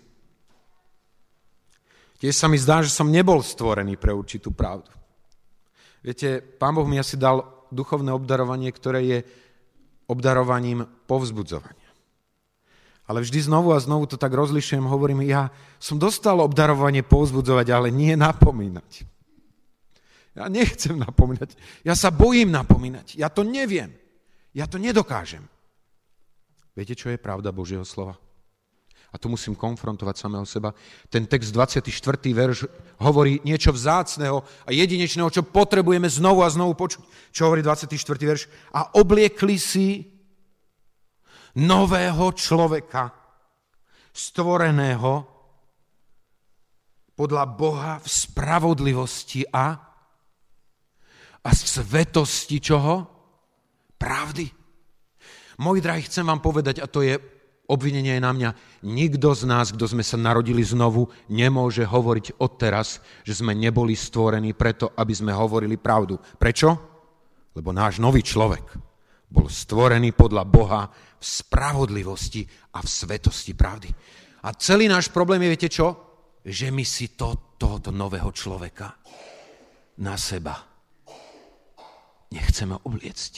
[2.16, 4.88] Tiež sa mi zdá, že som nebol stvorený pre určitú pravdu.
[6.00, 9.20] Viete, Pán Boh mi asi dal duchovné obdarovanie, ktoré je
[10.08, 11.85] obdarovaním povzbudzovania.
[13.06, 17.88] Ale vždy znovu a znovu to tak rozlišujem, hovorím, ja som dostal obdarovanie povzbudzovať, ale
[17.94, 19.06] nie napomínať.
[20.36, 21.56] Ja nechcem napomínať.
[21.86, 23.16] Ja sa bojím napomínať.
[23.16, 23.94] Ja to neviem.
[24.52, 25.46] Ja to nedokážem.
[26.76, 28.20] Viete, čo je pravda Božieho slova?
[29.16, 30.76] a tu musím konfrontovať samého seba,
[31.08, 31.88] ten text 24.
[32.36, 32.68] verš
[33.00, 37.32] hovorí niečo vzácného a jedinečného, čo potrebujeme znovu a znovu počuť.
[37.32, 37.96] Čo hovorí 24.
[38.20, 38.52] verš?
[38.76, 40.04] A obliekli si
[41.60, 43.12] nového človeka,
[44.16, 45.14] stvoreného
[47.16, 49.76] podľa Boha v spravodlivosti a,
[51.44, 52.96] a svetosti čoho?
[53.96, 54.48] Pravdy.
[55.64, 57.16] Moji drahí, chcem vám povedať, a to je
[57.72, 58.50] obvinenie je na mňa.
[58.86, 64.54] Nikto z nás, kto sme sa narodili znovu, nemôže hovoriť odteraz, že sme neboli stvorení
[64.54, 66.20] preto, aby sme hovorili pravdu.
[66.20, 66.70] Prečo?
[67.56, 68.76] Lebo náš nový človek
[69.32, 70.82] bol stvorený podľa Boha
[71.26, 72.46] spravodlivosti
[72.78, 73.90] a v svetosti pravdy.
[74.46, 75.88] A celý náš problém je, viete čo?
[76.46, 78.94] Že my si to, tohoto nového človeka
[80.06, 80.54] na seba
[82.30, 83.34] nechceme obliecť.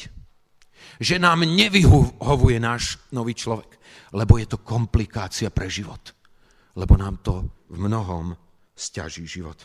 [1.00, 3.78] Že nám nevyhovuje náš nový človek
[4.14, 6.16] lebo je to komplikácia pre život.
[6.78, 8.38] Lebo nám to v mnohom
[8.78, 9.58] stiaží život.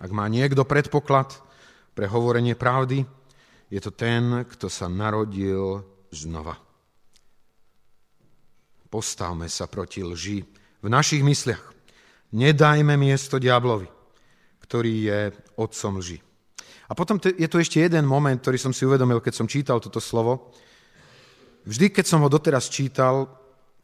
[0.00, 1.36] Ak má niekto predpoklad
[1.92, 3.04] pre hovorenie pravdy,
[3.68, 6.56] je to ten, kto sa narodil znova.
[8.90, 10.42] Postavme sa proti lži
[10.82, 11.62] v našich mysliach.
[12.34, 13.86] Nedajme miesto diablovi,
[14.64, 15.20] ktorý je
[15.54, 16.18] otcom lži.
[16.90, 20.02] A potom je tu ešte jeden moment, ktorý som si uvedomil, keď som čítal toto
[20.02, 20.50] slovo.
[21.62, 23.30] Vždy, keď som ho doteraz čítal,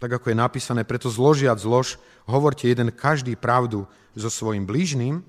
[0.00, 3.87] tak ako je napísané, preto zložiac zlož, hovorte jeden každý pravdu
[4.18, 5.22] so svojim blížným,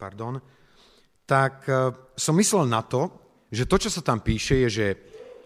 [0.00, 0.40] pardon,
[1.28, 3.12] tak e, som myslel na to,
[3.52, 4.86] že to, čo sa tam píše, je, že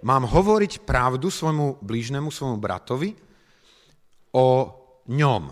[0.07, 3.11] mám hovoriť pravdu svojmu blížnemu, svojmu bratovi
[4.39, 4.49] o
[5.11, 5.43] ňom.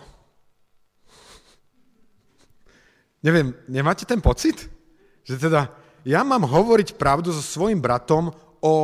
[3.22, 4.70] Neviem, nemáte ten pocit?
[5.26, 5.60] Že teda
[6.02, 8.30] ja mám hovoriť pravdu so svojim bratom
[8.62, 8.76] o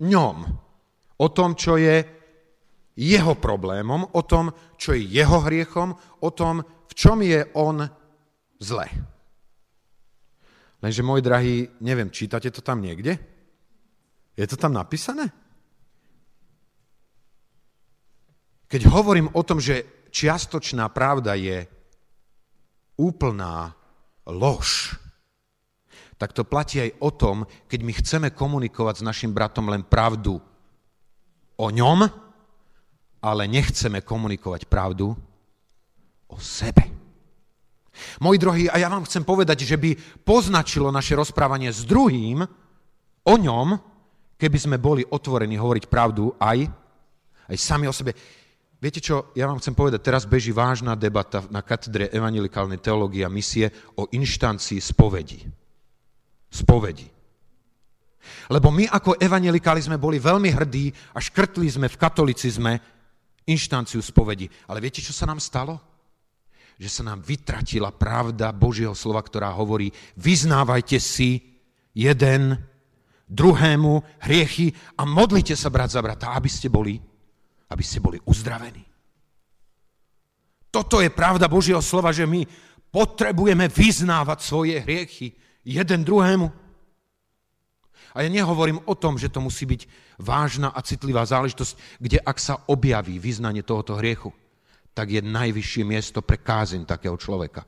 [0.00, 0.36] ňom.
[1.18, 2.04] O tom, čo je
[2.98, 7.86] jeho problémom, o tom, čo je jeho hriechom, o tom, v čom je on
[8.58, 8.86] zle.
[10.78, 13.18] Lenže, môj drahý, neviem, čítate to tam niekde?
[14.38, 15.26] Je to tam napísané?
[18.68, 21.66] Keď hovorím o tom, že čiastočná pravda je
[23.00, 23.74] úplná
[24.28, 24.94] lož,
[26.18, 27.36] tak to platí aj o tom,
[27.70, 30.42] keď my chceme komunikovať s našim bratom len pravdu
[31.58, 32.06] o ňom,
[33.22, 35.14] ale nechceme komunikovať pravdu
[36.28, 36.97] o sebe.
[38.20, 42.42] Moji drohí, a ja vám chcem povedať, že by poznačilo naše rozprávanie s druhým
[43.28, 43.68] o ňom,
[44.38, 46.64] keby sme boli otvorení hovoriť pravdu aj,
[47.50, 48.14] aj sami o sebe.
[48.78, 53.32] Viete čo, ja vám chcem povedať, teraz beží vážna debata na katedre evangelikálnej teológie a
[53.32, 55.42] misie o inštancii spovedi.
[56.46, 57.10] Spovedi.
[58.48, 62.72] Lebo my ako evangelikáli sme boli veľmi hrdí a škrtli sme v katolicizme
[63.50, 64.46] inštanciu spovedi.
[64.70, 65.80] Ale viete, čo sa nám stalo?
[66.78, 71.42] Že sa nám vytratila pravda Božieho slova, ktorá hovorí, vyznávajte si
[71.92, 72.54] jeden
[73.26, 76.96] druhému hriechy a modlite sa brat za brata, aby ste boli
[77.68, 78.84] aby ste boli uzdravení.
[80.68, 82.44] Toto je pravda Božieho slova, že my
[82.92, 85.32] potrebujeme vyznávať svoje hriechy
[85.64, 86.48] jeden druhému.
[88.16, 89.84] A ja nehovorím o tom, že to musí byť
[90.20, 94.32] vážna a citlivá záležitosť, kde ak sa objaví vyznanie tohoto hriechu,
[94.98, 97.62] tak je najvyššie miesto pre kázeň takého človeka,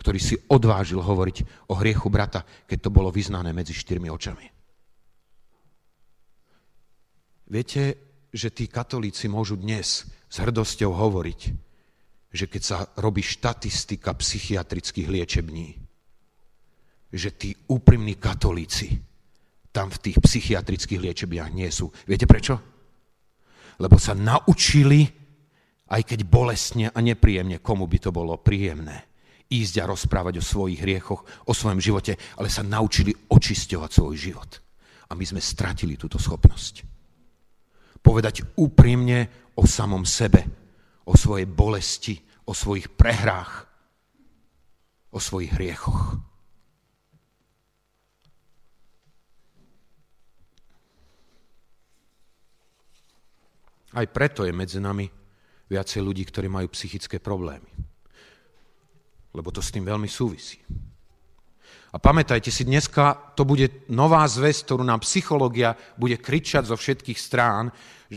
[0.00, 4.48] ktorý si odvážil hovoriť o hriechu brata, keď to bolo vyznané medzi štyrmi očami.
[7.52, 7.82] Viete,
[8.32, 11.40] že tí katolíci môžu dnes s hrdosťou hovoriť,
[12.32, 15.76] že keď sa robí štatistika psychiatrických liečební,
[17.12, 18.96] že tí úprimní katolíci
[19.76, 21.92] tam v tých psychiatrických liečebniach nie sú.
[22.08, 22.56] Viete prečo?
[23.76, 25.19] Lebo sa naučili,
[25.90, 29.10] aj keď bolestne a nepríjemne, komu by to bolo príjemné,
[29.50, 34.50] ísť a rozprávať o svojich hriechoch, o svojom živote, ale sa naučili očisťovať svoj život.
[35.10, 37.00] A my sme stratili túto schopnosť
[38.00, 40.44] povedať úprimne o samom sebe,
[41.04, 42.16] o svojej bolesti,
[42.48, 43.68] o svojich prehrách,
[45.12, 46.16] o svojich hriechoch.
[53.90, 55.19] Aj preto je medzi nami
[55.70, 57.70] viacej ľudí, ktorí majú psychické problémy.
[59.30, 60.58] Lebo to s tým veľmi súvisí.
[61.90, 67.18] A pamätajte si, dneska to bude nová zväz, ktorú nám psychológia bude kričať zo všetkých
[67.18, 67.70] strán.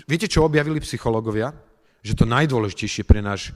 [0.05, 1.53] Viete, čo objavili psychológovia?
[2.05, 3.53] Že to najdôležitejšie pre náš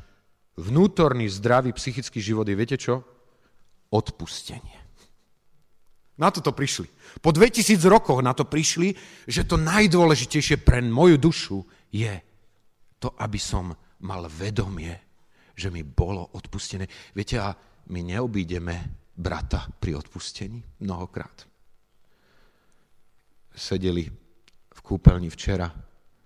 [0.58, 3.06] vnútorný, zdravý psychický život je, viete čo?
[3.94, 4.78] Odpustenie.
[6.18, 6.90] Na toto prišli.
[7.22, 8.98] Po 2000 rokoch na to prišli,
[9.30, 11.62] že to najdôležitejšie pre moju dušu
[11.94, 12.14] je
[12.98, 14.94] to, aby som mal vedomie,
[15.58, 16.86] že mi bolo odpustené.
[17.16, 17.54] Viete, a
[17.89, 21.50] my neobídeme brata pri odpustení mnohokrát.
[23.58, 24.06] Sedeli
[24.70, 25.66] v kúpeľni včera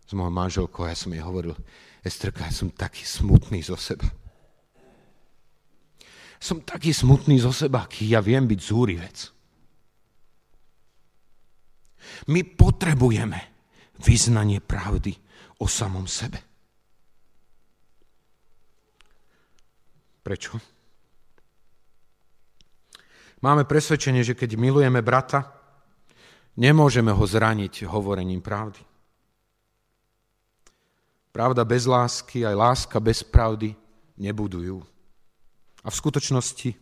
[0.04, 1.56] s mojou manželkou a ja som jej hovoril,
[2.04, 4.10] Estrka, ja som taký smutný zo seba.
[6.42, 9.18] Som taký smutný zo seba, aký ja viem byť zúrivec.
[12.28, 13.40] My potrebujeme
[14.02, 15.14] vyznanie pravdy
[15.62, 16.51] o samom sebe.
[20.22, 20.62] Prečo?
[23.42, 25.50] Máme presvedčenie, že keď milujeme brata,
[26.54, 28.78] nemôžeme ho zraniť hovorením pravdy.
[31.34, 33.74] Pravda bez lásky, aj láska bez pravdy
[34.20, 34.84] nebudujú.
[35.82, 36.78] A v skutočnosti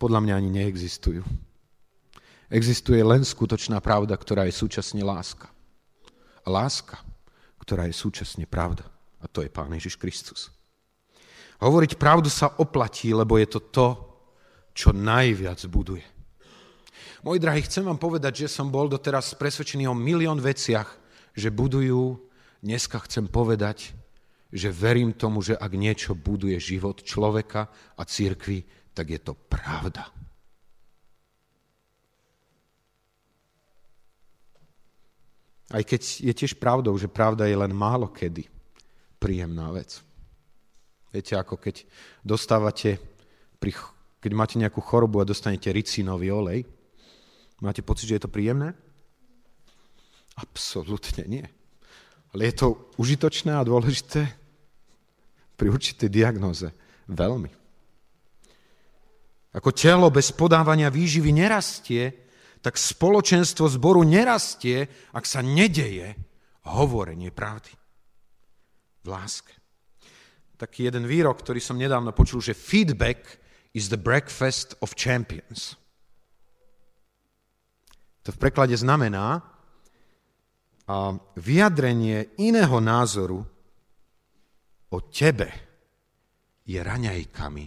[0.00, 1.22] podľa mňa ani neexistujú.
[2.50, 5.46] Existuje len skutočná pravda, ktorá je súčasne láska.
[6.42, 6.98] A láska,
[7.62, 8.82] ktorá je súčasne pravda.
[9.22, 10.50] A to je Pán Ježiš Kristus.
[11.60, 13.88] Hovoriť pravdu sa oplatí, lebo je to to,
[14.72, 16.04] čo najviac buduje.
[17.20, 20.88] Moji drahí, chcem vám povedať, že som bol doteraz presvedčený o milión veciach,
[21.36, 22.16] že budujú.
[22.64, 23.92] Dneska chcem povedať,
[24.48, 28.64] že verím tomu, že ak niečo buduje život človeka a církvy,
[28.96, 30.08] tak je to pravda.
[35.70, 38.48] Aj keď je tiež pravdou, že pravda je len málo kedy
[39.22, 40.02] príjemná vec.
[41.10, 41.82] Viete, ako keď
[42.22, 43.02] dostávate,
[44.22, 46.60] keď máte nejakú chorobu a dostanete ricinový olej,
[47.60, 48.72] Máte pocit, že je to príjemné?
[50.40, 51.46] Absolutne nie.
[52.32, 54.24] Ale je to užitočné a dôležité
[55.60, 56.72] pri určitej diagnoze.
[57.04, 57.52] Veľmi.
[59.52, 62.32] Ako telo bez podávania výživy nerastie,
[62.64, 66.16] tak spoločenstvo zboru nerastie, ak sa nedeje
[66.64, 67.76] hovorenie pravdy.
[69.04, 69.52] V láske.
[70.60, 73.40] Taký jeden výrok, ktorý som nedávno počul, že feedback
[73.72, 75.72] is the breakfast of champions.
[78.28, 79.40] To v preklade znamená
[80.84, 83.40] a vyjadrenie iného názoru
[84.92, 85.48] o tebe
[86.68, 87.66] je raňajkami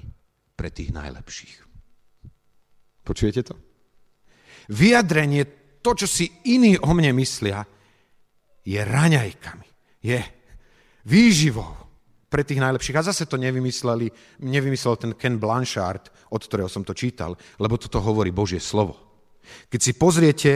[0.54, 1.56] pre tých najlepších.
[3.02, 3.56] Počujete to?
[4.70, 5.44] Vyjadrenie,
[5.82, 7.66] to, čo si iní o mne myslia,
[8.64, 9.70] je raňajkami,
[10.06, 10.20] je
[11.10, 11.83] výživou
[12.34, 12.98] pre tých najlepších.
[12.98, 14.10] A zase to nevymysleli,
[14.42, 18.98] nevymyslel ten Ken Blanchard, od ktorého som to čítal, lebo toto hovorí Božie slovo.
[19.70, 20.52] Keď si pozriete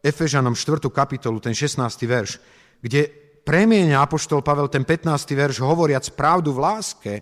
[0.00, 0.80] Efežanom 4.
[0.88, 1.76] kapitolu, ten 16.
[2.08, 2.40] verš,
[2.80, 3.12] kde
[3.44, 5.12] premieňa Apoštol Pavel ten 15.
[5.36, 7.12] verš hovoriac pravdu v láske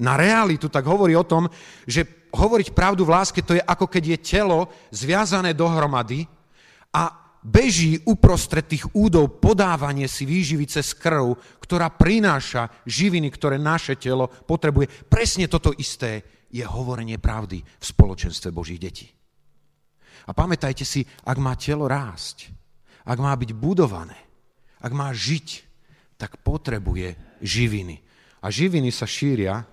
[0.00, 1.50] na realitu, tak hovorí o tom,
[1.84, 6.24] že hovoriť pravdu v láske to je ako keď je telo zviazané dohromady
[6.94, 11.32] a beží uprostred tých údov podávanie si výživy cez krv,
[11.64, 15.08] ktorá prináša živiny, ktoré naše telo potrebuje.
[15.08, 19.08] Presne toto isté je hovorenie pravdy v spoločenstve Božích detí.
[20.28, 22.52] A pamätajte si, ak má telo rásť,
[23.08, 24.20] ak má byť budované,
[24.84, 25.64] ak má žiť,
[26.20, 27.96] tak potrebuje živiny.
[28.44, 29.64] A živiny sa šíria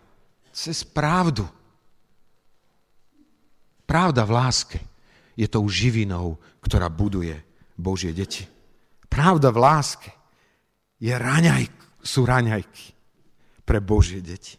[0.55, 1.43] cez pravdu.
[3.85, 4.79] Pravda v láske
[5.35, 7.44] je tou živinou, ktorá buduje
[7.75, 8.47] Božie deti.
[9.07, 10.11] Pravda v láske
[10.99, 11.69] je raňaj,
[12.01, 12.85] sú raňajky
[13.63, 14.57] pre Božie deti.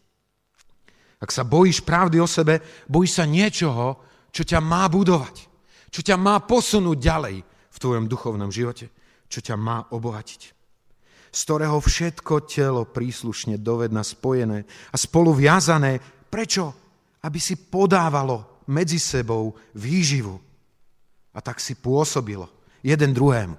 [1.21, 5.57] Ak sa bojíš pravdy o sebe, bojíš sa niečoho, čo ťa má budovať
[5.97, 8.93] čo ťa má posunúť ďalej v tvojom duchovnom živote,
[9.33, 10.53] čo ťa má obohatiť.
[11.33, 15.97] Z ktorého všetko telo príslušne dovedna spojené a spolu viazané.
[16.29, 16.65] Prečo?
[17.25, 20.37] Aby si podávalo medzi sebou výživu.
[21.33, 22.45] A tak si pôsobilo
[22.87, 23.59] jeden druhému.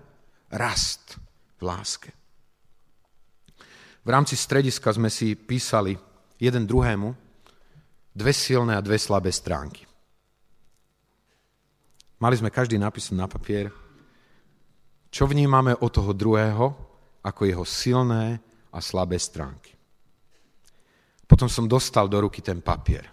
[0.56, 1.20] Rast
[1.60, 2.12] v láske.
[4.08, 6.00] V rámci strediska sme si písali
[6.40, 7.12] jeden druhému
[8.16, 9.84] dve silné a dve slabé stránky.
[12.24, 13.68] Mali sme každý napísaný na papier,
[15.12, 16.66] čo vnímame od toho druhého
[17.20, 18.40] ako jeho silné
[18.72, 19.76] a slabé stránky.
[21.28, 23.04] Potom som dostal do ruky ten papier.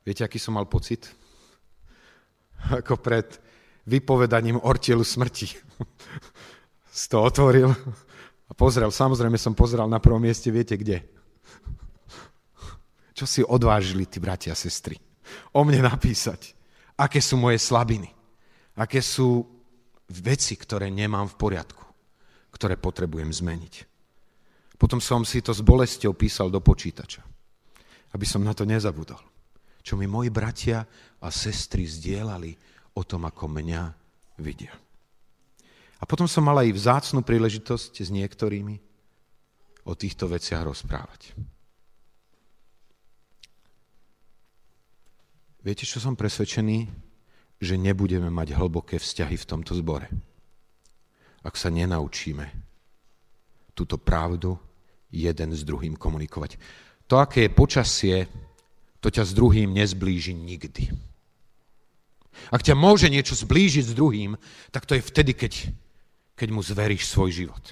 [0.00, 1.04] Viete, aký som mal pocit?
[2.72, 3.45] Ako pred
[3.86, 5.48] vypovedaním ortielu smrti.
[6.96, 7.68] Si to otvoril
[8.48, 8.88] a pozrel.
[8.88, 11.04] Samozrejme som pozrel na prvom mieste, viete kde?
[13.12, 14.96] Čo si odvážili tí bratia a sestry
[15.52, 16.56] o mne napísať?
[16.96, 18.08] aké sú moje slabiny,
[18.80, 19.44] aké sú
[20.08, 21.84] veci, ktoré nemám v poriadku,
[22.50, 23.74] ktoré potrebujem zmeniť.
[24.76, 27.24] Potom som si to s bolestou písal do počítača,
[28.12, 29.20] aby som na to nezabudol.
[29.80, 30.82] Čo mi moji bratia
[31.22, 33.82] a sestry zdieľali o tom, ako mňa
[34.40, 34.72] vidia.
[36.00, 38.76] A potom som mal aj vzácnu príležitosť s niektorými
[39.86, 41.36] o týchto veciach rozprávať.
[45.60, 46.88] Viete, čo som presvedčený?
[47.56, 50.06] Že nebudeme mať hlboké vzťahy v tomto zbore.
[51.40, 52.44] Ak sa nenaučíme
[53.72, 54.56] túto pravdu
[55.12, 56.60] jeden s druhým komunikovať.
[57.06, 58.16] To, aké je počasie,
[59.00, 60.90] to ťa s druhým nezblíži nikdy.
[62.52, 64.38] Ak ťa môže niečo zblížiť s druhým,
[64.70, 65.52] tak to je vtedy, keď,
[66.38, 67.64] keď mu zveríš svoj život.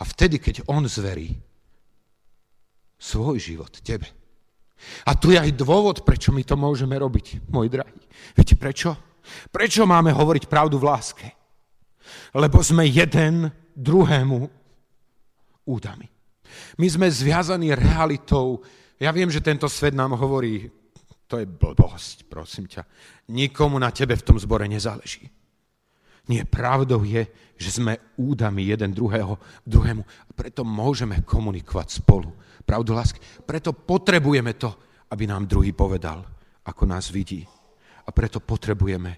[0.00, 1.36] A vtedy, keď on zverí
[3.00, 4.08] svoj život tebe.
[5.04, 8.00] A tu je aj dôvod, prečo my to môžeme robiť, môj drahý.
[8.32, 8.96] Viete prečo?
[9.52, 11.28] Prečo máme hovoriť pravdu v láske?
[12.32, 14.38] Lebo sme jeden druhému
[15.68, 16.08] údami.
[16.80, 18.64] My sme zviazaní realitou.
[18.98, 20.72] Ja viem, že tento svet nám hovorí,
[21.30, 22.82] to je blbosť, prosím ťa.
[23.30, 25.30] Nikomu na tebe v tom zbore nezáleží.
[26.26, 27.22] Nie, pravdou je,
[27.54, 32.34] že sme údami jeden druhého, druhému a preto môžeme komunikovať spolu.
[32.66, 33.22] Pravdu lásky.
[33.46, 34.74] Preto potrebujeme to,
[35.14, 36.26] aby nám druhý povedal,
[36.66, 37.46] ako nás vidí.
[38.06, 39.12] A preto potrebujeme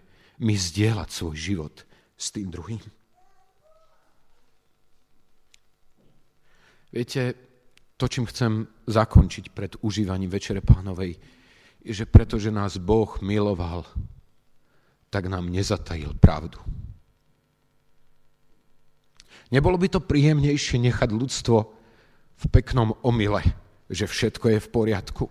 [0.45, 1.75] my zdieľať svoj život
[2.13, 2.85] s tým druhým.
[6.93, 7.23] Viete,
[7.97, 11.17] to, čím chcem zakončiť pred užívaním Večere Pánovej,
[11.83, 13.87] že pretože nás Boh miloval,
[15.11, 16.59] tak nám nezatajil pravdu.
[19.53, 21.59] Nebolo by to príjemnejšie nechať ľudstvo
[22.41, 23.45] v peknom omyle,
[23.93, 25.24] že všetko je v poriadku?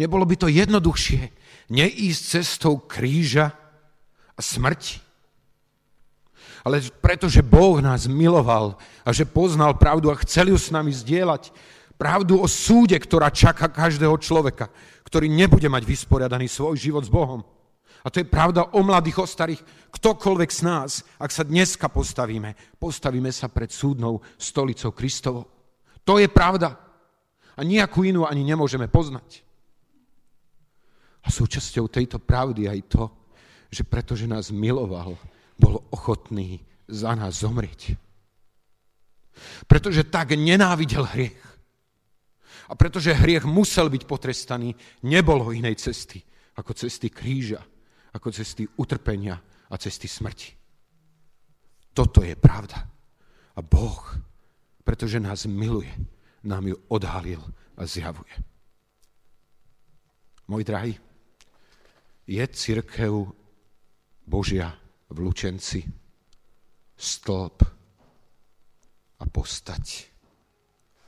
[0.00, 1.28] Nebolo by to jednoduchšie
[1.68, 3.52] neísť cestou kríža
[4.32, 5.02] a smrti?
[6.64, 11.52] Ale pretože Boh nás miloval a že poznal pravdu a chcel ju s nami zdieľať,
[12.00, 14.72] pravdu o súde, ktorá čaká každého človeka,
[15.04, 17.44] ktorý nebude mať vysporiadaný svoj život s Bohom
[18.00, 19.60] a to je pravda o mladých, o starých.
[19.92, 20.90] Ktokoľvek z nás,
[21.20, 25.40] ak sa dneska postavíme, postavíme sa pred súdnou stolicou Kristovo.
[26.08, 26.80] To je pravda.
[27.56, 29.44] A nejakú inú ani nemôžeme poznať.
[31.20, 33.04] A súčasťou tejto pravdy aj to,
[33.68, 35.20] že pretože nás miloval,
[35.60, 38.00] bol ochotný za nás zomrieť.
[39.68, 41.36] Pretože tak nenávidel hriech.
[42.70, 46.22] A pretože hriech musel byť potrestaný, nebolo inej cesty
[46.54, 47.58] ako cesty kríža
[48.12, 49.38] ako cesty utrpenia
[49.70, 50.50] a cesty smrti.
[51.94, 52.86] Toto je pravda.
[53.54, 54.02] A Boh,
[54.82, 55.90] pretože nás miluje,
[56.42, 57.42] nám ju odhalil
[57.76, 58.34] a zjavuje.
[60.50, 60.94] Môj drahý,
[62.26, 63.30] je církev
[64.26, 64.74] Božia
[65.10, 65.82] v Lučenci
[66.98, 67.56] stĺp
[69.20, 69.86] a postať,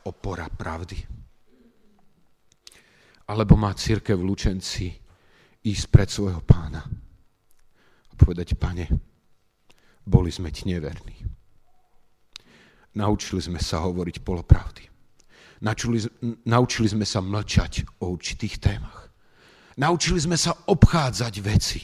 [0.07, 1.22] opora pravdy.
[3.31, 4.91] Alebo má církev v Lučenci
[5.63, 6.83] ísť pred svojho pána
[8.09, 8.87] a povedať, pane,
[10.03, 11.15] boli sme ti neverní.
[12.99, 14.85] Naučili sme sa hovoriť polopravdy.
[15.63, 16.03] Naučili,
[16.45, 19.09] naučili sme sa mlčať o určitých témach.
[19.79, 21.81] Naučili sme sa obchádzať veci,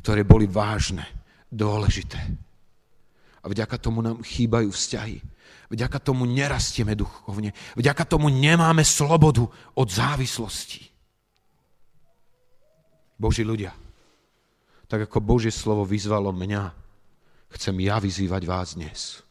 [0.00, 1.04] ktoré boli vážne,
[1.50, 2.20] dôležité.
[3.42, 5.18] A vďaka tomu nám chýbajú vzťahy.
[5.68, 7.52] Vďaka tomu nerastieme duchovne.
[7.76, 9.44] Vďaka tomu nemáme slobodu
[9.76, 10.88] od závislosti.
[13.18, 13.74] Boží ľudia,
[14.86, 16.70] tak ako Božie slovo vyzvalo mňa,
[17.58, 19.26] chcem ja vyzývať vás dnes.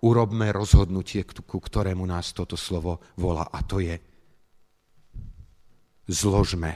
[0.00, 3.98] Urobme rozhodnutie, ku ktorému nás toto slovo volá, a to je
[6.08, 6.72] zložme,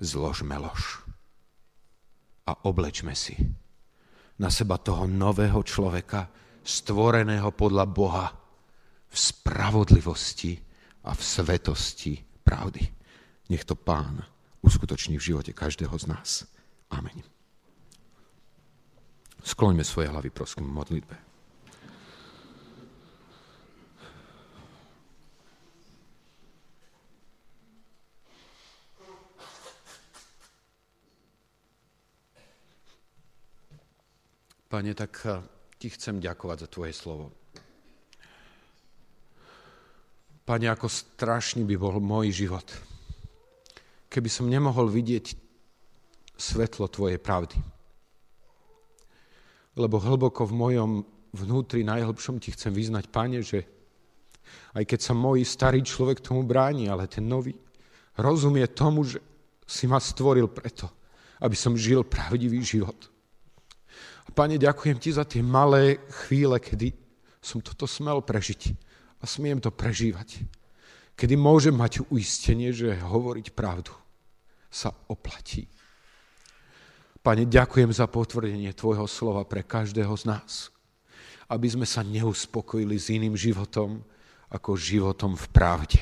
[0.00, 1.04] zložme lož
[2.48, 3.36] a oblečme si
[4.40, 6.32] na seba toho nového človeka,
[6.70, 8.26] stvoreného podľa Boha
[9.10, 10.54] v spravodlivosti
[11.02, 12.14] a v svetosti
[12.46, 12.86] pravdy.
[13.50, 14.22] Nech to Pán
[14.62, 16.46] uskutoční v živote každého z nás.
[16.94, 17.26] Amen.
[19.42, 21.16] Skloňme svoje hlavy, prosím, modlitbe.
[34.70, 35.26] Pane, tak
[35.80, 37.32] ti chcem ďakovať za tvoje slovo.
[40.44, 42.68] Pane, ako strašný by bol môj život,
[44.12, 45.32] keby som nemohol vidieť
[46.36, 47.56] svetlo Tvojej pravdy.
[49.80, 50.90] Lebo hlboko v mojom
[51.32, 53.64] vnútri najhlbšom Ti chcem vyznať, Pane, že
[54.76, 57.56] aj keď sa môj starý človek tomu bráni, ale ten nový
[58.20, 59.22] rozumie tomu, že
[59.64, 60.90] si ma stvoril preto,
[61.40, 62.98] aby som žil pravdivý život.
[64.30, 66.94] Pane, ďakujem Ti za tie malé chvíle, kedy
[67.42, 68.70] som toto smel prežiť
[69.20, 70.46] a smiem to prežívať.
[71.18, 73.92] Kedy môžem mať uistenie, že hovoriť pravdu
[74.70, 75.66] sa oplatí.
[77.20, 80.72] Pane, ďakujem za potvrdenie Tvojho slova pre každého z nás,
[81.50, 84.00] aby sme sa neuspokojili s iným životom
[84.48, 86.00] ako životom v pravde.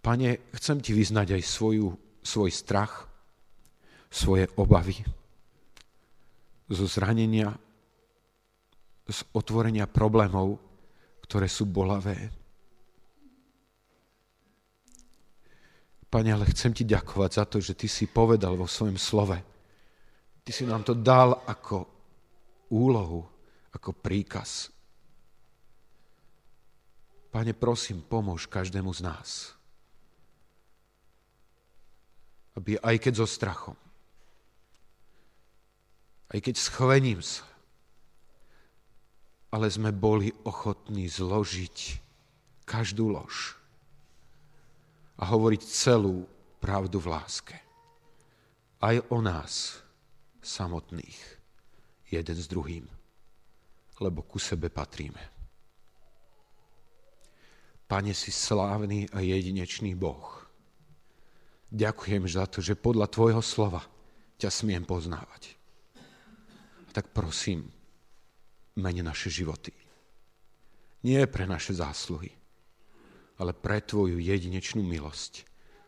[0.00, 3.06] Pane, chcem Ti vyznať aj svoju, svoj strach,
[4.10, 5.19] svoje obavy
[6.70, 7.50] zo zranenia,
[9.10, 10.54] z otvorenia problémov,
[11.26, 12.30] ktoré sú bolavé.
[16.10, 19.38] Pane, ale chcem ti ďakovať za to, že ty si povedal vo svojom slove.
[20.42, 21.86] Ty si nám to dal ako
[22.74, 23.22] úlohu,
[23.70, 24.70] ako príkaz.
[27.30, 29.54] Pane, prosím, pomôž každému z nás.
[32.58, 33.78] Aby aj keď so strachom,
[36.30, 37.42] aj keď schvením sa,
[39.50, 41.98] ale sme boli ochotní zložiť
[42.62, 43.58] každú lož
[45.18, 46.24] a hovoriť celú
[46.62, 47.56] pravdu v láske.
[48.80, 49.84] aj o nás
[50.40, 51.20] samotných,
[52.08, 52.88] jeden s druhým,
[54.00, 55.20] lebo ku sebe patríme.
[57.84, 60.46] Pane, si slávny a jedinečný Boh.
[61.68, 63.84] Ďakujem za to, že podľa Tvojho slova
[64.40, 65.59] ťa smiem poznávať.
[66.90, 67.70] Tak prosím,
[68.82, 69.70] mene naše životy.
[71.06, 72.28] Nie pre naše zásluhy,
[73.40, 75.32] ale pre Tvoju jedinečnú milosť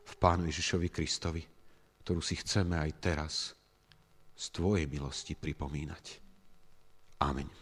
[0.08, 1.42] v Pánu Ježišovi Kristovi,
[2.00, 3.34] ktorú si chceme aj teraz
[4.32, 6.04] z Tvojej milosti pripomínať.
[7.22, 7.61] Amen.